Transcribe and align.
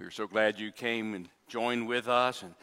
We're 0.00 0.10
so 0.10 0.26
glad 0.26 0.58
you 0.58 0.72
came 0.72 1.12
and 1.12 1.28
joined 1.46 1.86
with 1.86 2.08
us. 2.08 2.42
And 2.42 2.54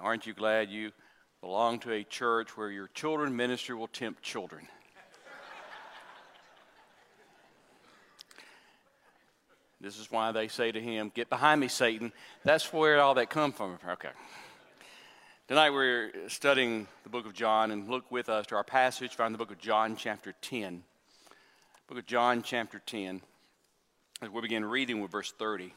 aren't 0.00 0.28
you 0.28 0.32
glad 0.32 0.70
you 0.70 0.92
belong 1.40 1.80
to 1.80 1.92
a 1.92 2.04
church 2.04 2.56
where 2.56 2.70
your 2.70 2.86
children 2.86 3.34
ministry 3.34 3.74
will 3.74 3.88
tempt 3.88 4.22
children? 4.22 4.68
This 9.80 9.98
is 9.98 10.08
why 10.12 10.30
they 10.30 10.46
say 10.46 10.70
to 10.70 10.80
him, 10.80 11.10
Get 11.12 11.28
behind 11.28 11.60
me, 11.60 11.66
Satan. 11.66 12.12
That's 12.44 12.72
where 12.72 13.00
all 13.00 13.14
that 13.14 13.28
come 13.28 13.50
from. 13.50 13.76
Okay. 13.86 14.10
Tonight 15.48 15.70
we're 15.70 16.12
studying 16.28 16.86
the 17.02 17.10
book 17.10 17.26
of 17.26 17.34
John, 17.34 17.72
and 17.72 17.90
look 17.90 18.08
with 18.12 18.28
us 18.28 18.46
to 18.46 18.54
our 18.54 18.64
passage 18.64 19.18
in 19.18 19.32
the 19.32 19.38
book 19.38 19.50
of 19.50 19.58
John, 19.58 19.96
chapter 19.96 20.32
10. 20.40 20.84
Book 21.88 21.98
of 21.98 22.06
John, 22.06 22.42
chapter 22.42 22.80
10, 22.86 23.20
as 24.22 24.30
we 24.30 24.40
begin 24.40 24.64
reading 24.64 25.02
with 25.02 25.10
verse 25.10 25.32
30. 25.32 25.74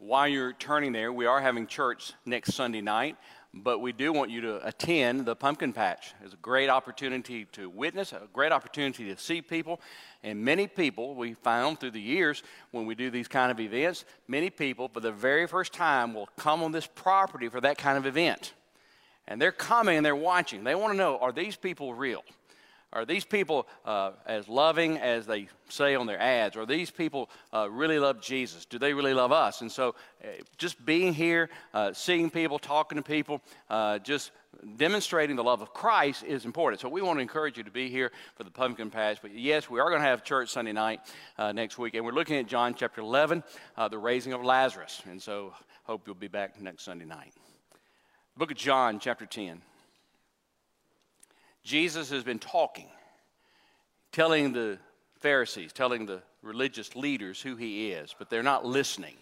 While 0.00 0.28
you're 0.28 0.52
turning 0.52 0.92
there, 0.92 1.10
we 1.10 1.24
are 1.24 1.40
having 1.40 1.66
church 1.66 2.12
next 2.26 2.52
Sunday 2.52 2.82
night, 2.82 3.16
but 3.54 3.78
we 3.78 3.92
do 3.92 4.12
want 4.12 4.30
you 4.30 4.42
to 4.42 4.66
attend 4.66 5.24
the 5.24 5.34
pumpkin 5.34 5.72
patch. 5.72 6.12
It's 6.22 6.34
a 6.34 6.36
great 6.36 6.68
opportunity 6.68 7.46
to 7.52 7.70
witness, 7.70 8.12
a 8.12 8.28
great 8.30 8.52
opportunity 8.52 9.06
to 9.06 9.18
see 9.18 9.40
people. 9.40 9.80
And 10.22 10.44
many 10.44 10.66
people 10.66 11.14
we 11.14 11.32
found 11.32 11.80
through 11.80 11.92
the 11.92 12.00
years 12.00 12.42
when 12.72 12.84
we 12.84 12.94
do 12.94 13.08
these 13.08 13.26
kind 13.26 13.50
of 13.50 13.58
events, 13.58 14.04
many 14.28 14.50
people 14.50 14.88
for 14.88 15.00
the 15.00 15.12
very 15.12 15.46
first 15.46 15.72
time 15.72 16.12
will 16.12 16.28
come 16.36 16.62
on 16.62 16.72
this 16.72 16.86
property 16.86 17.48
for 17.48 17.62
that 17.62 17.78
kind 17.78 17.96
of 17.96 18.04
event. 18.04 18.52
And 19.26 19.40
they're 19.40 19.50
coming 19.50 19.96
and 19.96 20.04
they're 20.04 20.14
watching. 20.14 20.62
They 20.62 20.74
want 20.74 20.92
to 20.92 20.96
know 20.98 21.16
are 21.18 21.32
these 21.32 21.56
people 21.56 21.94
real? 21.94 22.22
Are 22.96 23.04
these 23.04 23.26
people 23.26 23.68
uh, 23.84 24.12
as 24.24 24.48
loving 24.48 24.96
as 24.96 25.26
they 25.26 25.48
say 25.68 25.94
on 25.94 26.06
their 26.06 26.18
ads? 26.18 26.56
Are 26.56 26.64
these 26.64 26.90
people 26.90 27.28
uh, 27.52 27.68
really 27.70 27.98
love 27.98 28.22
Jesus? 28.22 28.64
Do 28.64 28.78
they 28.78 28.94
really 28.94 29.12
love 29.12 29.32
us? 29.32 29.60
And 29.60 29.70
so, 29.70 29.94
uh, 30.24 30.28
just 30.56 30.82
being 30.86 31.12
here, 31.12 31.50
uh, 31.74 31.92
seeing 31.92 32.30
people, 32.30 32.58
talking 32.58 32.96
to 32.96 33.02
people, 33.02 33.42
uh, 33.68 33.98
just 33.98 34.30
demonstrating 34.78 35.36
the 35.36 35.44
love 35.44 35.60
of 35.60 35.74
Christ 35.74 36.24
is 36.24 36.46
important. 36.46 36.80
So, 36.80 36.88
we 36.88 37.02
want 37.02 37.18
to 37.18 37.20
encourage 37.20 37.58
you 37.58 37.64
to 37.64 37.70
be 37.70 37.90
here 37.90 38.12
for 38.34 38.44
the 38.44 38.50
pumpkin 38.50 38.88
patch. 38.88 39.18
But 39.20 39.34
yes, 39.34 39.68
we 39.68 39.78
are 39.78 39.90
going 39.90 40.00
to 40.00 40.08
have 40.08 40.24
church 40.24 40.48
Sunday 40.48 40.72
night 40.72 41.00
uh, 41.36 41.52
next 41.52 41.76
week. 41.76 41.96
And 41.96 42.04
we're 42.04 42.12
looking 42.12 42.36
at 42.36 42.46
John 42.46 42.72
chapter 42.72 43.02
11, 43.02 43.44
the 43.90 43.98
raising 43.98 44.32
of 44.32 44.42
Lazarus. 44.42 45.02
And 45.04 45.20
so, 45.20 45.52
hope 45.84 46.06
you'll 46.06 46.14
be 46.16 46.28
back 46.28 46.58
next 46.62 46.84
Sunday 46.84 47.04
night. 47.04 47.34
Book 48.38 48.50
of 48.50 48.56
John, 48.56 48.98
chapter 48.98 49.26
10. 49.26 49.60
Jesus 51.66 52.10
has 52.10 52.22
been 52.22 52.38
talking, 52.38 52.86
telling 54.12 54.52
the 54.52 54.78
Pharisees, 55.18 55.72
telling 55.72 56.06
the 56.06 56.22
religious 56.40 56.94
leaders 56.94 57.42
who 57.42 57.56
he 57.56 57.90
is, 57.90 58.14
but 58.16 58.30
they're 58.30 58.44
not 58.44 58.64
listening. 58.64 59.16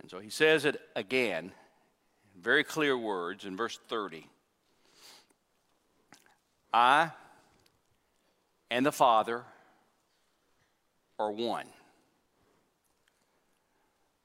And 0.00 0.08
so 0.08 0.20
he 0.20 0.30
says 0.30 0.64
it 0.64 0.80
again, 0.94 1.50
very 2.40 2.62
clear 2.62 2.96
words 2.96 3.44
in 3.44 3.56
verse 3.56 3.76
30. 3.88 4.24
I 6.72 7.10
and 8.70 8.86
the 8.86 8.92
Father 8.92 9.42
are 11.18 11.32
one. 11.32 11.66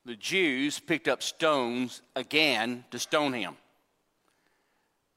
The 0.05 0.15
Jews 0.15 0.79
picked 0.79 1.07
up 1.07 1.23
stones 1.23 2.03
again 2.15 2.85
to 2.91 2.99
stone 2.99 3.33
him. 3.33 3.55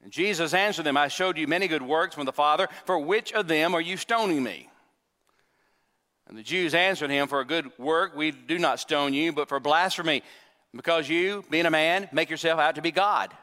And 0.03 0.11
Jesus 0.11 0.53
answered 0.53 0.83
them, 0.83 0.97
I 0.97 1.07
showed 1.07 1.37
you 1.37 1.47
many 1.47 1.67
good 1.67 1.81
works 1.81 2.15
from 2.15 2.25
the 2.25 2.33
Father. 2.33 2.67
For 2.85 2.97
which 2.97 3.33
of 3.33 3.47
them 3.47 3.75
are 3.75 3.81
you 3.81 3.97
stoning 3.97 4.41
me? 4.41 4.69
And 6.27 6.37
the 6.37 6.43
Jews 6.43 6.73
answered 6.73 7.09
him, 7.09 7.27
For 7.27 7.41
a 7.41 7.45
good 7.45 7.77
work 7.77 8.15
we 8.15 8.31
do 8.31 8.57
not 8.57 8.79
stone 8.79 9.13
you, 9.13 9.31
but 9.31 9.49
for 9.49 9.59
blasphemy, 9.59 10.23
because 10.73 11.09
you, 11.09 11.43
being 11.49 11.65
a 11.65 11.71
man, 11.71 12.09
make 12.11 12.29
yourself 12.29 12.59
out 12.59 12.75
to 12.75 12.81
be 12.81 12.91
God. 12.91 13.33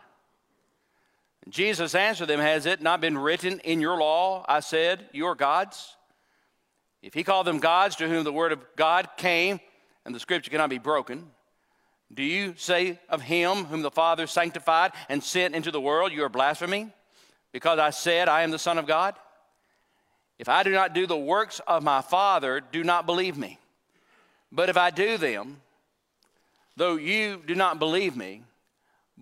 And 1.45 1.53
Jesus 1.53 1.95
answered 1.95 2.27
them, 2.27 2.41
Has 2.41 2.67
it 2.67 2.81
not 2.81 3.01
been 3.01 3.17
written 3.17 3.61
in 3.61 3.81
your 3.81 3.99
law, 3.99 4.45
I 4.49 4.61
said, 4.61 5.09
You 5.13 5.27
are 5.27 5.35
gods? 5.35 5.97
If 7.03 7.15
he 7.15 7.23
called 7.23 7.47
them 7.47 7.59
gods 7.59 7.97
to 7.97 8.09
whom 8.09 8.25
the 8.25 8.33
word 8.33 8.53
of 8.53 8.65
God 8.75 9.09
came, 9.17 9.61
and 10.05 10.15
the 10.15 10.21
scripture 10.21 10.51
cannot 10.51 10.71
be 10.71 10.79
broken, 10.79 11.31
do 12.13 12.23
you 12.23 12.55
say 12.57 12.99
of 13.09 13.23
him 13.23 13.65
whom 13.65 13.83
the 13.83 13.91
Father 13.91 14.27
sanctified 14.27 14.93
and 15.09 15.23
sent 15.23 15.55
into 15.55 15.71
the 15.71 15.81
world, 15.81 16.13
You 16.13 16.25
are 16.25 16.31
blaspheming? 16.31 16.93
Because 17.53 17.79
I 17.79 17.91
said, 17.91 18.29
I 18.29 18.43
am 18.43 18.51
the 18.51 18.59
Son 18.59 18.79
of 18.79 18.87
God? 18.87 19.15
If 20.39 20.49
I 20.49 20.63
do 20.63 20.71
not 20.71 20.95
do 20.95 21.07
the 21.07 21.17
works 21.17 21.61
of 21.67 21.83
my 21.83 22.01
Father, 22.01 22.61
do 22.61 22.85
not 22.85 23.07
believe 23.07 23.37
me. 23.37 23.59
But 24.53 24.69
if 24.69 24.77
I 24.77 24.91
do 24.91 25.19
them, 25.19 25.61
though 26.77 26.97
you 26.97 27.43
do 27.47 27.55
not 27.55 27.79
believe 27.79 28.17
me, 28.17 28.43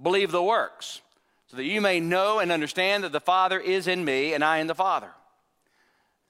believe 0.00 0.30
the 0.30 0.42
works, 0.42 1.00
so 1.48 1.56
that 1.56 1.64
you 1.64 1.80
may 1.80 2.00
know 2.00 2.38
and 2.38 2.52
understand 2.52 3.02
that 3.02 3.12
the 3.12 3.20
Father 3.20 3.58
is 3.58 3.88
in 3.88 4.04
me 4.04 4.34
and 4.34 4.44
I 4.44 4.58
in 4.58 4.66
the 4.66 4.74
Father. 4.74 5.10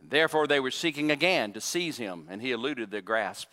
therefore 0.00 0.46
they 0.46 0.60
were 0.60 0.70
seeking 0.70 1.10
again 1.10 1.52
to 1.52 1.60
seize 1.60 1.96
him, 1.96 2.26
and 2.30 2.40
he 2.40 2.52
eluded 2.52 2.90
their 2.90 3.02
grasp. 3.02 3.48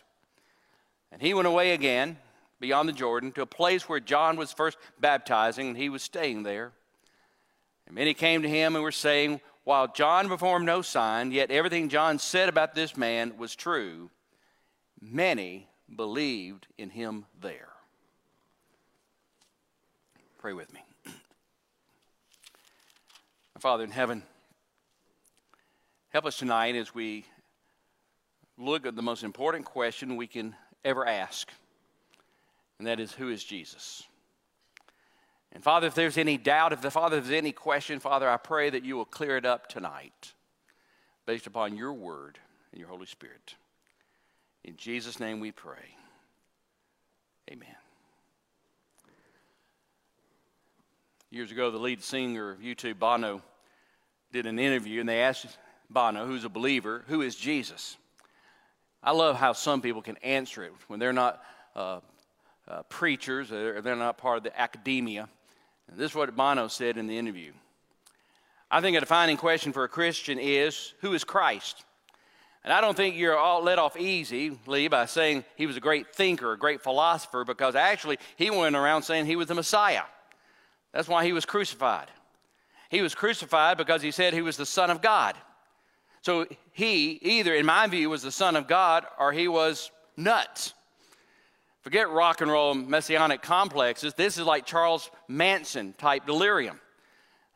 And 1.12 1.22
he 1.22 1.34
went 1.34 1.48
away 1.48 1.72
again 1.72 2.18
beyond 2.64 2.88
the 2.88 2.94
Jordan 2.94 3.34
to 3.34 3.42
a 3.42 3.46
place 3.46 3.90
where 3.90 4.00
John 4.00 4.38
was 4.38 4.54
first 4.54 4.78
baptizing, 4.98 5.68
and 5.68 5.76
he 5.76 5.90
was 5.90 6.02
staying 6.02 6.44
there. 6.44 6.72
And 7.86 7.94
many 7.94 8.14
came 8.14 8.42
to 8.42 8.48
him 8.48 8.76
and 8.76 8.82
were 8.86 8.94
saying, 8.94 9.42
While 9.66 9.92
John 9.92 10.30
performed 10.30 10.66
no 10.66 10.82
sign, 10.82 11.34
yet 11.34 11.52
everything 11.52 11.90
John 11.90 12.20
said 12.20 12.48
about 12.48 12.74
this 12.74 12.96
man 12.96 13.38
was 13.38 13.54
true. 13.54 14.10
Many 15.02 15.68
believed 15.94 16.68
in 16.78 16.90
him 16.90 17.26
there. 17.42 17.68
Pray 20.38 20.54
with 20.54 20.74
me. 20.74 20.80
Father 23.60 23.84
in 23.84 23.92
heaven, 23.92 24.24
help 26.14 26.26
us 26.26 26.38
tonight 26.38 26.78
as 26.78 26.96
we 26.96 27.26
look 28.58 28.86
at 28.86 28.96
the 28.96 29.02
most 29.02 29.22
important 29.22 29.66
question 29.66 30.16
we 30.16 30.28
can 30.28 30.56
ever 30.86 31.06
ask 31.06 31.52
and 32.78 32.88
that 32.88 33.00
is 33.00 33.12
who 33.12 33.30
is 33.30 33.44
Jesus? 33.44 34.04
And 35.52 35.64
Father, 35.64 35.88
if 35.88 35.96
there's 35.96 36.18
any 36.18 36.38
doubt, 36.38 36.74
if 36.74 36.82
the 36.82 36.92
Father 36.92 37.20
there's 37.20 37.32
any 37.32 37.52
question, 37.52 38.00
Father, 38.00 38.28
I 38.28 38.38
pray 38.38 38.70
that 38.72 38.84
you 38.84 38.96
will 38.96 39.06
clear 39.06 39.38
it 39.38 39.46
up 39.46 39.68
tonight 39.68 40.34
based 41.26 41.48
upon 41.48 41.78
your 41.78 41.94
word 41.94 42.40
and 42.72 42.80
your 42.80 42.90
Holy 42.90 43.06
Spirit. 43.06 43.56
In 44.64 44.76
Jesus' 44.78 45.20
name 45.20 45.40
we 45.40 45.52
pray. 45.52 45.96
Amen. 47.52 47.76
Years 51.30 51.52
ago, 51.52 51.72
the 51.72 51.78
lead 51.78 52.02
singer 52.02 52.52
of 52.52 52.60
U2, 52.60 52.98
Bono, 52.98 53.42
did 54.32 54.46
an 54.46 54.60
interview 54.60 55.00
and 55.00 55.10
they 55.10 55.22
asked 55.22 55.58
Bono, 55.90 56.26
who's 56.26 56.46
a 56.46 56.50
believer, 56.50 57.04
who 57.08 57.22
is 57.22 57.36
Jesus? 57.36 57.98
I 59.04 59.12
love 59.12 59.36
how 59.36 59.54
some 59.54 59.82
people 59.82 60.02
can 60.02 60.18
answer 60.18 60.64
it 60.64 60.72
when 60.88 61.00
they're 61.00 61.14
not 61.14 61.42
uh, 61.76 62.00
uh, 62.68 62.84
preachers, 62.84 63.50
they're, 63.50 63.82
they're 63.82 63.96
not 63.96 64.18
part 64.18 64.38
of 64.38 64.44
the 64.44 64.60
academia. 64.60 65.28
And 65.88 65.98
this 65.98 66.12
is 66.12 66.16
what 66.16 66.36
Bono 66.36 66.68
said 66.68 66.98
in 66.98 67.08
the 67.08 67.18
interview. 67.18 67.52
I 68.72 68.82
think 68.82 68.98
a 68.98 69.02
defining 69.02 69.38
question 69.38 69.74
for 69.74 69.84
a 69.84 69.90
Christian 69.90 70.40
is 70.40 70.94
who 71.02 71.14
is 71.14 71.24
Christ? 71.24 71.84
And 72.64 72.72
I 72.72 72.80
don't 72.80 72.96
think 72.96 73.18
you're 73.18 73.38
all 73.38 73.62
let 73.62 73.78
off 73.78 73.98
easily 73.98 74.88
by 74.88 75.06
saying 75.06 75.44
he 75.58 75.68
was 75.68 75.76
a 75.76 75.82
great 75.82 76.16
thinker, 76.16 76.54
a 76.54 76.58
great 76.58 76.82
philosopher, 76.82 77.44
because 77.44 77.76
actually 77.76 78.18
he 78.38 78.50
went 78.50 78.76
around 78.76 79.04
saying 79.04 79.26
he 79.26 79.36
was 79.36 79.48
the 79.48 79.54
Messiah. 79.54 80.04
That's 80.94 81.10
why 81.10 81.26
he 81.26 81.34
was 81.34 81.46
crucified. 81.46 82.08
He 82.90 83.02
was 83.02 83.16
crucified 83.16 83.78
because 83.78 84.02
he 84.02 84.12
said 84.12 84.34
he 84.34 84.42
was 84.42 84.56
the 84.56 84.66
Son 84.66 84.90
of 84.90 85.02
God. 85.02 85.36
So 86.22 86.46
he, 86.72 87.20
either 87.22 87.54
in 87.54 87.66
my 87.66 87.88
view, 87.88 88.10
was 88.10 88.22
the 88.22 88.32
Son 88.32 88.56
of 88.56 88.68
God 88.68 89.06
or 89.20 89.34
he 89.34 89.50
was 89.50 89.92
nuts. 90.16 90.74
Forget 91.84 92.10
rock 92.10 92.40
and 92.40 92.50
roll 92.50 92.74
messianic 92.74 93.42
complexes. 93.42 94.14
This 94.14 94.38
is 94.38 94.46
like 94.46 94.66
Charles 94.66 95.12
Manson 95.28 95.94
type 95.98 96.26
delirium. 96.26 96.80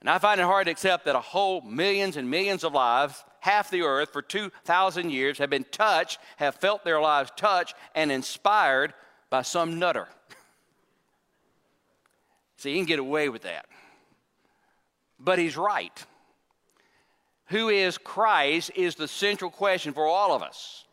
And 0.01 0.09
I 0.09 0.19
find 0.19 0.39
it 0.39 0.44
hard 0.44 0.65
to 0.65 0.71
accept 0.71 1.06
that 1.06 1.15
a 1.15 1.21
whole 1.21 1.62
millions 1.62 2.18
and 2.18 2.29
millions 2.29 2.65
of 2.65 2.74
lives, 2.74 3.24
half 3.39 3.71
the 3.71 3.83
earth 3.83 4.12
for 4.12 4.21
2,000 4.21 5.12
years, 5.12 5.38
have 5.38 5.50
been 5.50 5.65
touched, 5.71 6.19
have 6.35 6.56
felt 6.56 6.83
their 6.83 7.00
lives 7.00 7.31
touched 7.38 7.74
and 7.95 8.12
inspired 8.12 8.94
by 9.29 9.44
some 9.44 9.79
nutter. 9.79 10.09
See, 12.57 12.73
he 12.73 12.80
can 12.80 12.85
get 12.85 13.00
away 13.00 13.30
with 13.30 13.44
that. 13.44 13.65
But 15.19 15.39
he's 15.39 15.56
right. 15.56 16.06
Who 17.47 17.69
is 17.69 17.97
Christ 17.97 18.71
is 18.75 18.95
the 18.95 19.07
central 19.07 19.50
question 19.50 19.94
for 19.94 20.06
all 20.06 20.35
of 20.35 20.44
us. 20.44 20.83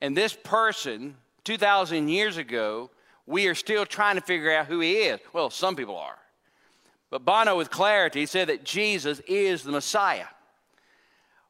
And 0.00 0.16
this 0.16 0.38
person 0.44 1.16
2,000 1.48 2.08
years 2.08 2.36
ago, 2.36 2.90
we 3.24 3.46
are 3.46 3.54
still 3.54 3.86
trying 3.86 4.16
to 4.16 4.20
figure 4.20 4.54
out 4.54 4.66
who 4.66 4.80
he 4.80 4.96
is. 4.96 5.18
Well, 5.32 5.48
some 5.48 5.76
people 5.76 5.96
are. 5.96 6.18
But 7.08 7.24
Bono, 7.24 7.56
with 7.56 7.70
clarity, 7.70 8.26
said 8.26 8.48
that 8.50 8.64
Jesus 8.64 9.22
is 9.26 9.62
the 9.62 9.72
Messiah. 9.72 10.26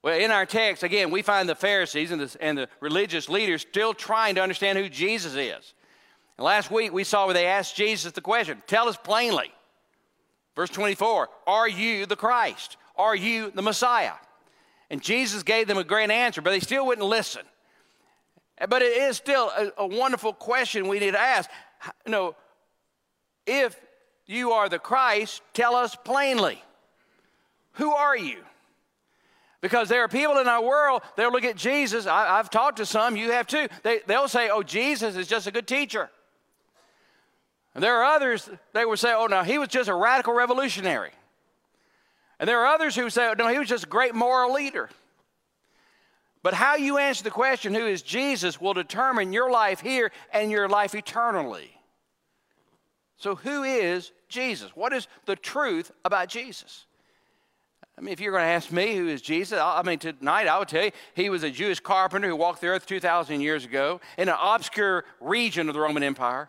Well, 0.04 0.16
in 0.16 0.30
our 0.30 0.46
text, 0.46 0.84
again, 0.84 1.10
we 1.10 1.22
find 1.22 1.48
the 1.48 1.56
Pharisees 1.56 2.12
and 2.12 2.20
the, 2.20 2.36
and 2.40 2.56
the 2.56 2.68
religious 2.78 3.28
leaders 3.28 3.62
still 3.62 3.92
trying 3.92 4.36
to 4.36 4.40
understand 4.40 4.78
who 4.78 4.88
Jesus 4.88 5.34
is. 5.34 5.74
And 6.36 6.44
last 6.44 6.70
week 6.70 6.92
we 6.92 7.02
saw 7.02 7.24
where 7.24 7.34
they 7.34 7.46
asked 7.46 7.74
Jesus 7.74 8.12
the 8.12 8.20
question 8.20 8.62
Tell 8.68 8.88
us 8.88 8.96
plainly. 8.96 9.52
Verse 10.54 10.70
24 10.70 11.28
Are 11.48 11.68
you 11.68 12.06
the 12.06 12.14
Christ? 12.14 12.76
Are 12.94 13.16
you 13.16 13.50
the 13.50 13.62
Messiah? 13.62 14.14
And 14.90 15.02
Jesus 15.02 15.42
gave 15.42 15.66
them 15.66 15.76
a 15.76 15.82
great 15.82 16.12
answer, 16.12 16.40
but 16.40 16.50
they 16.50 16.60
still 16.60 16.86
wouldn't 16.86 17.08
listen. 17.08 17.42
But 18.66 18.82
it 18.82 18.96
is 18.96 19.16
still 19.16 19.50
a, 19.56 19.72
a 19.78 19.86
wonderful 19.86 20.32
question 20.32 20.88
we 20.88 20.98
need 20.98 21.12
to 21.12 21.20
ask. 21.20 21.48
You 22.06 22.12
know, 22.12 22.36
if 23.46 23.78
you 24.26 24.52
are 24.52 24.68
the 24.68 24.78
Christ, 24.78 25.42
tell 25.54 25.74
us 25.74 25.94
plainly. 25.94 26.62
Who 27.72 27.92
are 27.92 28.16
you? 28.16 28.38
Because 29.60 29.88
there 29.88 30.04
are 30.04 30.08
people 30.08 30.38
in 30.38 30.46
our 30.46 30.62
world, 30.62 31.02
they'll 31.16 31.32
look 31.32 31.44
at 31.44 31.56
Jesus. 31.56 32.06
I, 32.06 32.36
have 32.36 32.50
talked 32.50 32.76
to 32.76 32.86
some, 32.86 33.16
you 33.16 33.32
have 33.32 33.46
too. 33.46 33.68
They, 33.82 34.00
they'll 34.06 34.28
say, 34.28 34.50
oh, 34.50 34.62
Jesus 34.62 35.16
is 35.16 35.26
just 35.26 35.46
a 35.46 35.50
good 35.50 35.66
teacher. 35.66 36.10
And 37.74 37.82
there 37.82 37.96
are 37.96 38.04
others, 38.16 38.48
they 38.72 38.84
would 38.84 38.98
say, 38.98 39.12
oh, 39.14 39.26
no, 39.26 39.42
he 39.42 39.58
was 39.58 39.68
just 39.68 39.88
a 39.88 39.94
radical 39.94 40.32
revolutionary. 40.32 41.10
And 42.38 42.48
there 42.48 42.60
are 42.60 42.66
others 42.66 42.94
who 42.94 43.10
say, 43.10 43.28
oh, 43.28 43.34
no, 43.36 43.48
he 43.48 43.58
was 43.58 43.68
just 43.68 43.84
a 43.84 43.88
great 43.88 44.14
moral 44.14 44.52
leader. 44.52 44.88
But 46.42 46.54
how 46.54 46.76
you 46.76 46.98
answer 46.98 47.24
the 47.24 47.30
question, 47.30 47.74
who 47.74 47.86
is 47.86 48.02
Jesus, 48.02 48.60
will 48.60 48.74
determine 48.74 49.32
your 49.32 49.50
life 49.50 49.80
here 49.80 50.12
and 50.32 50.50
your 50.50 50.68
life 50.68 50.94
eternally. 50.94 51.70
So, 53.16 53.34
who 53.34 53.64
is 53.64 54.12
Jesus? 54.28 54.70
What 54.76 54.92
is 54.92 55.08
the 55.26 55.34
truth 55.34 55.90
about 56.04 56.28
Jesus? 56.28 56.86
I 57.98 58.00
mean, 58.00 58.12
if 58.12 58.20
you're 58.20 58.30
going 58.30 58.44
to 58.44 58.48
ask 58.48 58.70
me 58.70 58.94
who 58.94 59.08
is 59.08 59.20
Jesus, 59.20 59.58
I 59.60 59.82
mean, 59.82 59.98
tonight 59.98 60.46
I 60.46 60.56
would 60.60 60.68
tell 60.68 60.84
you 60.84 60.92
he 61.14 61.30
was 61.30 61.42
a 61.42 61.50
Jewish 61.50 61.80
carpenter 61.80 62.28
who 62.28 62.36
walked 62.36 62.60
the 62.60 62.68
earth 62.68 62.86
2,000 62.86 63.40
years 63.40 63.64
ago 63.64 64.00
in 64.16 64.28
an 64.28 64.36
obscure 64.40 65.04
region 65.20 65.68
of 65.68 65.74
the 65.74 65.80
Roman 65.80 66.04
Empire. 66.04 66.48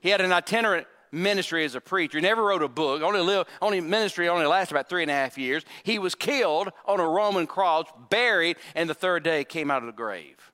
He 0.00 0.08
had 0.08 0.20
an 0.20 0.32
itinerant 0.32 0.88
ministry 1.12 1.64
as 1.64 1.74
a 1.74 1.80
preacher. 1.80 2.18
He 2.18 2.22
never 2.22 2.44
wrote 2.44 2.62
a 2.62 2.68
book. 2.68 3.02
Only 3.02 3.20
lived, 3.20 3.48
only 3.60 3.80
ministry 3.80 4.28
only 4.28 4.46
lasted 4.46 4.74
about 4.74 4.88
three 4.88 5.02
and 5.02 5.10
a 5.10 5.14
half 5.14 5.38
years. 5.38 5.64
He 5.82 5.98
was 5.98 6.14
killed 6.14 6.70
on 6.86 7.00
a 7.00 7.08
Roman 7.08 7.46
cross, 7.46 7.86
buried, 8.10 8.56
and 8.74 8.88
the 8.88 8.94
third 8.94 9.22
day 9.22 9.44
came 9.44 9.70
out 9.70 9.82
of 9.82 9.86
the 9.86 9.92
grave. 9.92 10.52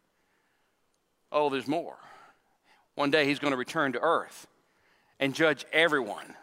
Oh, 1.32 1.50
there's 1.50 1.68
more. 1.68 1.96
One 2.94 3.10
day 3.10 3.26
he's 3.26 3.38
going 3.38 3.50
to 3.50 3.56
return 3.56 3.92
to 3.92 4.00
earth 4.00 4.46
and 5.18 5.34
judge 5.34 5.64
everyone 5.72 6.34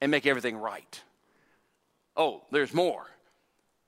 and 0.00 0.10
make 0.10 0.26
everything 0.26 0.56
right. 0.56 1.02
Oh, 2.16 2.42
there's 2.50 2.74
more. 2.74 3.06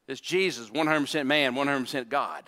This 0.07 0.21
Jesus, 0.21 0.71
100% 0.71 1.27
man, 1.27 1.55
100% 1.55 2.09
God. 2.09 2.45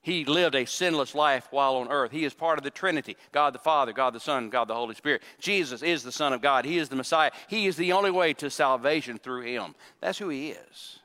He 0.00 0.24
lived 0.24 0.54
a 0.54 0.64
sinless 0.64 1.14
life 1.14 1.48
while 1.50 1.76
on 1.76 1.88
earth. 1.88 2.12
He 2.12 2.24
is 2.24 2.32
part 2.32 2.58
of 2.58 2.64
the 2.64 2.70
Trinity 2.70 3.16
God 3.32 3.52
the 3.52 3.58
Father, 3.58 3.92
God 3.92 4.14
the 4.14 4.20
Son, 4.20 4.48
God 4.48 4.68
the 4.68 4.74
Holy 4.74 4.94
Spirit. 4.94 5.22
Jesus 5.40 5.82
is 5.82 6.02
the 6.02 6.12
Son 6.12 6.32
of 6.32 6.40
God. 6.40 6.64
He 6.64 6.78
is 6.78 6.88
the 6.88 6.96
Messiah. 6.96 7.30
He 7.48 7.66
is 7.66 7.76
the 7.76 7.92
only 7.92 8.10
way 8.10 8.32
to 8.34 8.48
salvation 8.48 9.18
through 9.18 9.42
Him. 9.42 9.74
That's 10.00 10.18
who 10.18 10.28
He 10.28 10.50
is. 10.50 11.00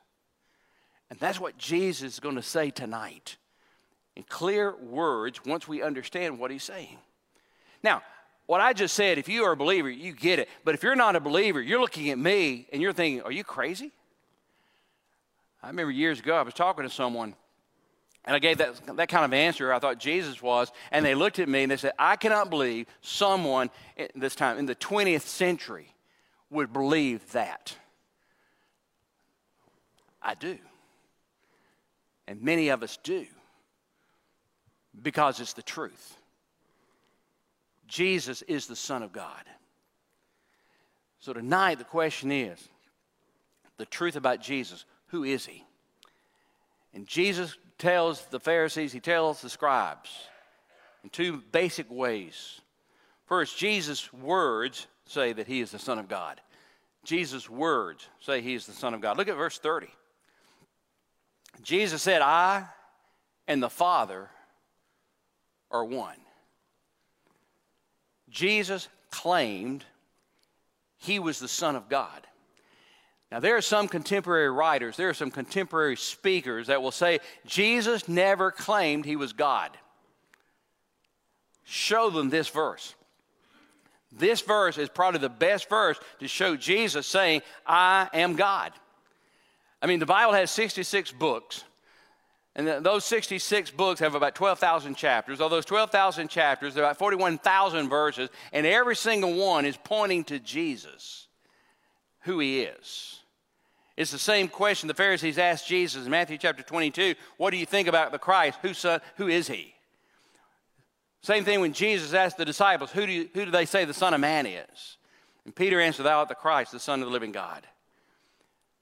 And 1.10 1.18
that's 1.18 1.40
what 1.40 1.58
Jesus 1.58 2.14
is 2.14 2.20
going 2.20 2.36
to 2.36 2.42
say 2.42 2.70
tonight 2.70 3.36
in 4.16 4.22
clear 4.22 4.74
words 4.76 5.44
once 5.44 5.66
we 5.66 5.82
understand 5.82 6.38
what 6.38 6.50
He's 6.50 6.62
saying. 6.62 6.98
Now, 7.82 8.02
what 8.46 8.60
I 8.60 8.72
just 8.72 8.94
said, 8.94 9.18
if 9.18 9.28
you 9.28 9.44
are 9.44 9.52
a 9.52 9.56
believer, 9.56 9.90
you 9.90 10.12
get 10.12 10.38
it. 10.38 10.48
But 10.64 10.74
if 10.74 10.82
you're 10.82 10.94
not 10.94 11.16
a 11.16 11.20
believer, 11.20 11.60
you're 11.60 11.80
looking 11.80 12.10
at 12.10 12.18
me 12.18 12.68
and 12.72 12.80
you're 12.80 12.92
thinking, 12.92 13.22
are 13.22 13.32
you 13.32 13.42
crazy? 13.42 13.92
I 15.62 15.68
remember 15.68 15.90
years 15.90 16.20
ago, 16.20 16.36
I 16.36 16.42
was 16.42 16.52
talking 16.52 16.84
to 16.84 16.90
someone 16.90 17.34
and 18.24 18.34
I 18.34 18.38
gave 18.38 18.58
that, 18.58 18.96
that 18.96 19.08
kind 19.08 19.24
of 19.24 19.34
answer 19.34 19.72
I 19.72 19.78
thought 19.78 19.98
Jesus 19.98 20.40
was. 20.40 20.72
And 20.90 21.04
they 21.04 21.14
looked 21.14 21.38
at 21.38 21.48
me 21.48 21.62
and 21.62 21.70
they 21.70 21.76
said, 21.76 21.92
I 21.98 22.16
cannot 22.16 22.48
believe 22.48 22.86
someone 23.02 23.70
this 24.14 24.34
time 24.34 24.58
in 24.58 24.66
the 24.66 24.74
20th 24.74 25.22
century 25.22 25.94
would 26.50 26.72
believe 26.72 27.32
that. 27.32 27.76
I 30.22 30.34
do. 30.34 30.56
And 32.26 32.40
many 32.40 32.70
of 32.70 32.82
us 32.82 32.98
do 33.02 33.26
because 35.02 35.40
it's 35.40 35.52
the 35.52 35.62
truth. 35.62 36.16
Jesus 37.86 38.40
is 38.42 38.66
the 38.66 38.76
Son 38.76 39.02
of 39.02 39.12
God. 39.12 39.42
So 41.20 41.34
tonight, 41.34 41.78
the 41.78 41.84
question 41.84 42.32
is 42.32 42.68
the 43.76 43.86
truth 43.86 44.16
about 44.16 44.40
Jesus 44.40 44.86
who 45.08 45.24
is 45.24 45.44
he? 45.46 45.64
And 46.94 47.06
Jesus 47.06 47.56
tells 47.78 48.24
the 48.26 48.40
Pharisees, 48.40 48.92
he 48.92 49.00
tells 49.00 49.40
the 49.40 49.50
scribes 49.50 50.10
in 51.02 51.10
two 51.10 51.42
basic 51.52 51.90
ways. 51.90 52.60
First, 53.26 53.58
Jesus' 53.58 54.12
words 54.12 54.86
say 55.06 55.32
that 55.32 55.46
he 55.46 55.60
is 55.60 55.70
the 55.70 55.78
Son 55.78 55.98
of 55.98 56.08
God. 56.08 56.40
Jesus' 57.04 57.48
words 57.48 58.08
say 58.20 58.40
he 58.40 58.54
is 58.54 58.66
the 58.66 58.72
Son 58.72 58.94
of 58.94 59.00
God. 59.00 59.16
Look 59.16 59.28
at 59.28 59.36
verse 59.36 59.58
30. 59.58 59.88
Jesus 61.62 62.02
said, 62.02 62.22
I 62.22 62.66
and 63.46 63.62
the 63.62 63.70
Father 63.70 64.30
are 65.70 65.84
one. 65.84 66.16
Jesus 68.30 68.88
claimed 69.10 69.84
he 70.98 71.18
was 71.18 71.38
the 71.38 71.48
Son 71.48 71.76
of 71.76 71.88
God. 71.88 72.26
Now, 73.34 73.40
there 73.40 73.56
are 73.56 73.62
some 73.62 73.88
contemporary 73.88 74.48
writers, 74.48 74.96
there 74.96 75.08
are 75.08 75.12
some 75.12 75.32
contemporary 75.32 75.96
speakers 75.96 76.68
that 76.68 76.80
will 76.80 76.92
say 76.92 77.18
Jesus 77.44 78.06
never 78.06 78.52
claimed 78.52 79.04
he 79.04 79.16
was 79.16 79.32
God. 79.32 79.76
Show 81.64 82.10
them 82.10 82.30
this 82.30 82.46
verse. 82.46 82.94
This 84.12 84.40
verse 84.40 84.78
is 84.78 84.88
probably 84.88 85.18
the 85.18 85.28
best 85.28 85.68
verse 85.68 85.98
to 86.20 86.28
show 86.28 86.54
Jesus 86.54 87.08
saying, 87.08 87.42
I 87.66 88.08
am 88.14 88.36
God. 88.36 88.70
I 89.82 89.86
mean, 89.86 89.98
the 89.98 90.06
Bible 90.06 90.34
has 90.34 90.52
66 90.52 91.10
books. 91.10 91.64
And 92.54 92.68
those 92.68 93.04
66 93.04 93.72
books 93.72 93.98
have 93.98 94.14
about 94.14 94.36
12,000 94.36 94.94
chapters. 94.94 95.40
Of 95.40 95.50
those 95.50 95.64
12,000 95.64 96.28
chapters, 96.28 96.74
there 96.74 96.84
are 96.84 96.90
about 96.90 96.98
41,000 96.98 97.88
verses, 97.88 98.28
and 98.52 98.64
every 98.64 98.94
single 98.94 99.34
one 99.34 99.64
is 99.64 99.76
pointing 99.76 100.22
to 100.26 100.38
Jesus, 100.38 101.26
who 102.20 102.38
he 102.38 102.60
is. 102.60 103.22
It's 103.96 104.10
the 104.10 104.18
same 104.18 104.48
question 104.48 104.88
the 104.88 104.94
Pharisees 104.94 105.38
asked 105.38 105.68
Jesus 105.68 106.04
in 106.04 106.10
Matthew 106.10 106.36
chapter 106.38 106.62
22 106.62 107.14
What 107.36 107.50
do 107.50 107.56
you 107.56 107.66
think 107.66 107.88
about 107.88 108.12
the 108.12 108.18
Christ? 108.18 108.58
Who, 108.62 108.74
son, 108.74 109.00
who 109.16 109.28
is 109.28 109.46
he? 109.46 109.74
Same 111.22 111.44
thing 111.44 111.60
when 111.60 111.72
Jesus 111.72 112.12
asked 112.12 112.36
the 112.36 112.44
disciples, 112.44 112.90
who 112.90 113.06
do, 113.06 113.12
you, 113.12 113.30
who 113.32 113.46
do 113.46 113.50
they 113.50 113.64
say 113.64 113.84
the 113.84 113.94
Son 113.94 114.12
of 114.12 114.20
Man 114.20 114.46
is? 114.46 114.98
And 115.44 115.54
Peter 115.54 115.80
answered, 115.80 116.02
Thou 116.02 116.18
art 116.18 116.28
the 116.28 116.34
Christ, 116.34 116.72
the 116.72 116.80
Son 116.80 117.00
of 117.00 117.06
the 117.06 117.12
living 117.12 117.32
God. 117.32 117.66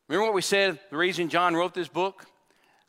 Remember 0.08 0.26
what 0.26 0.34
we 0.34 0.42
said, 0.42 0.78
the 0.90 0.96
reason 0.96 1.28
John 1.28 1.54
wrote 1.54 1.74
this 1.74 1.88
book? 1.88 2.26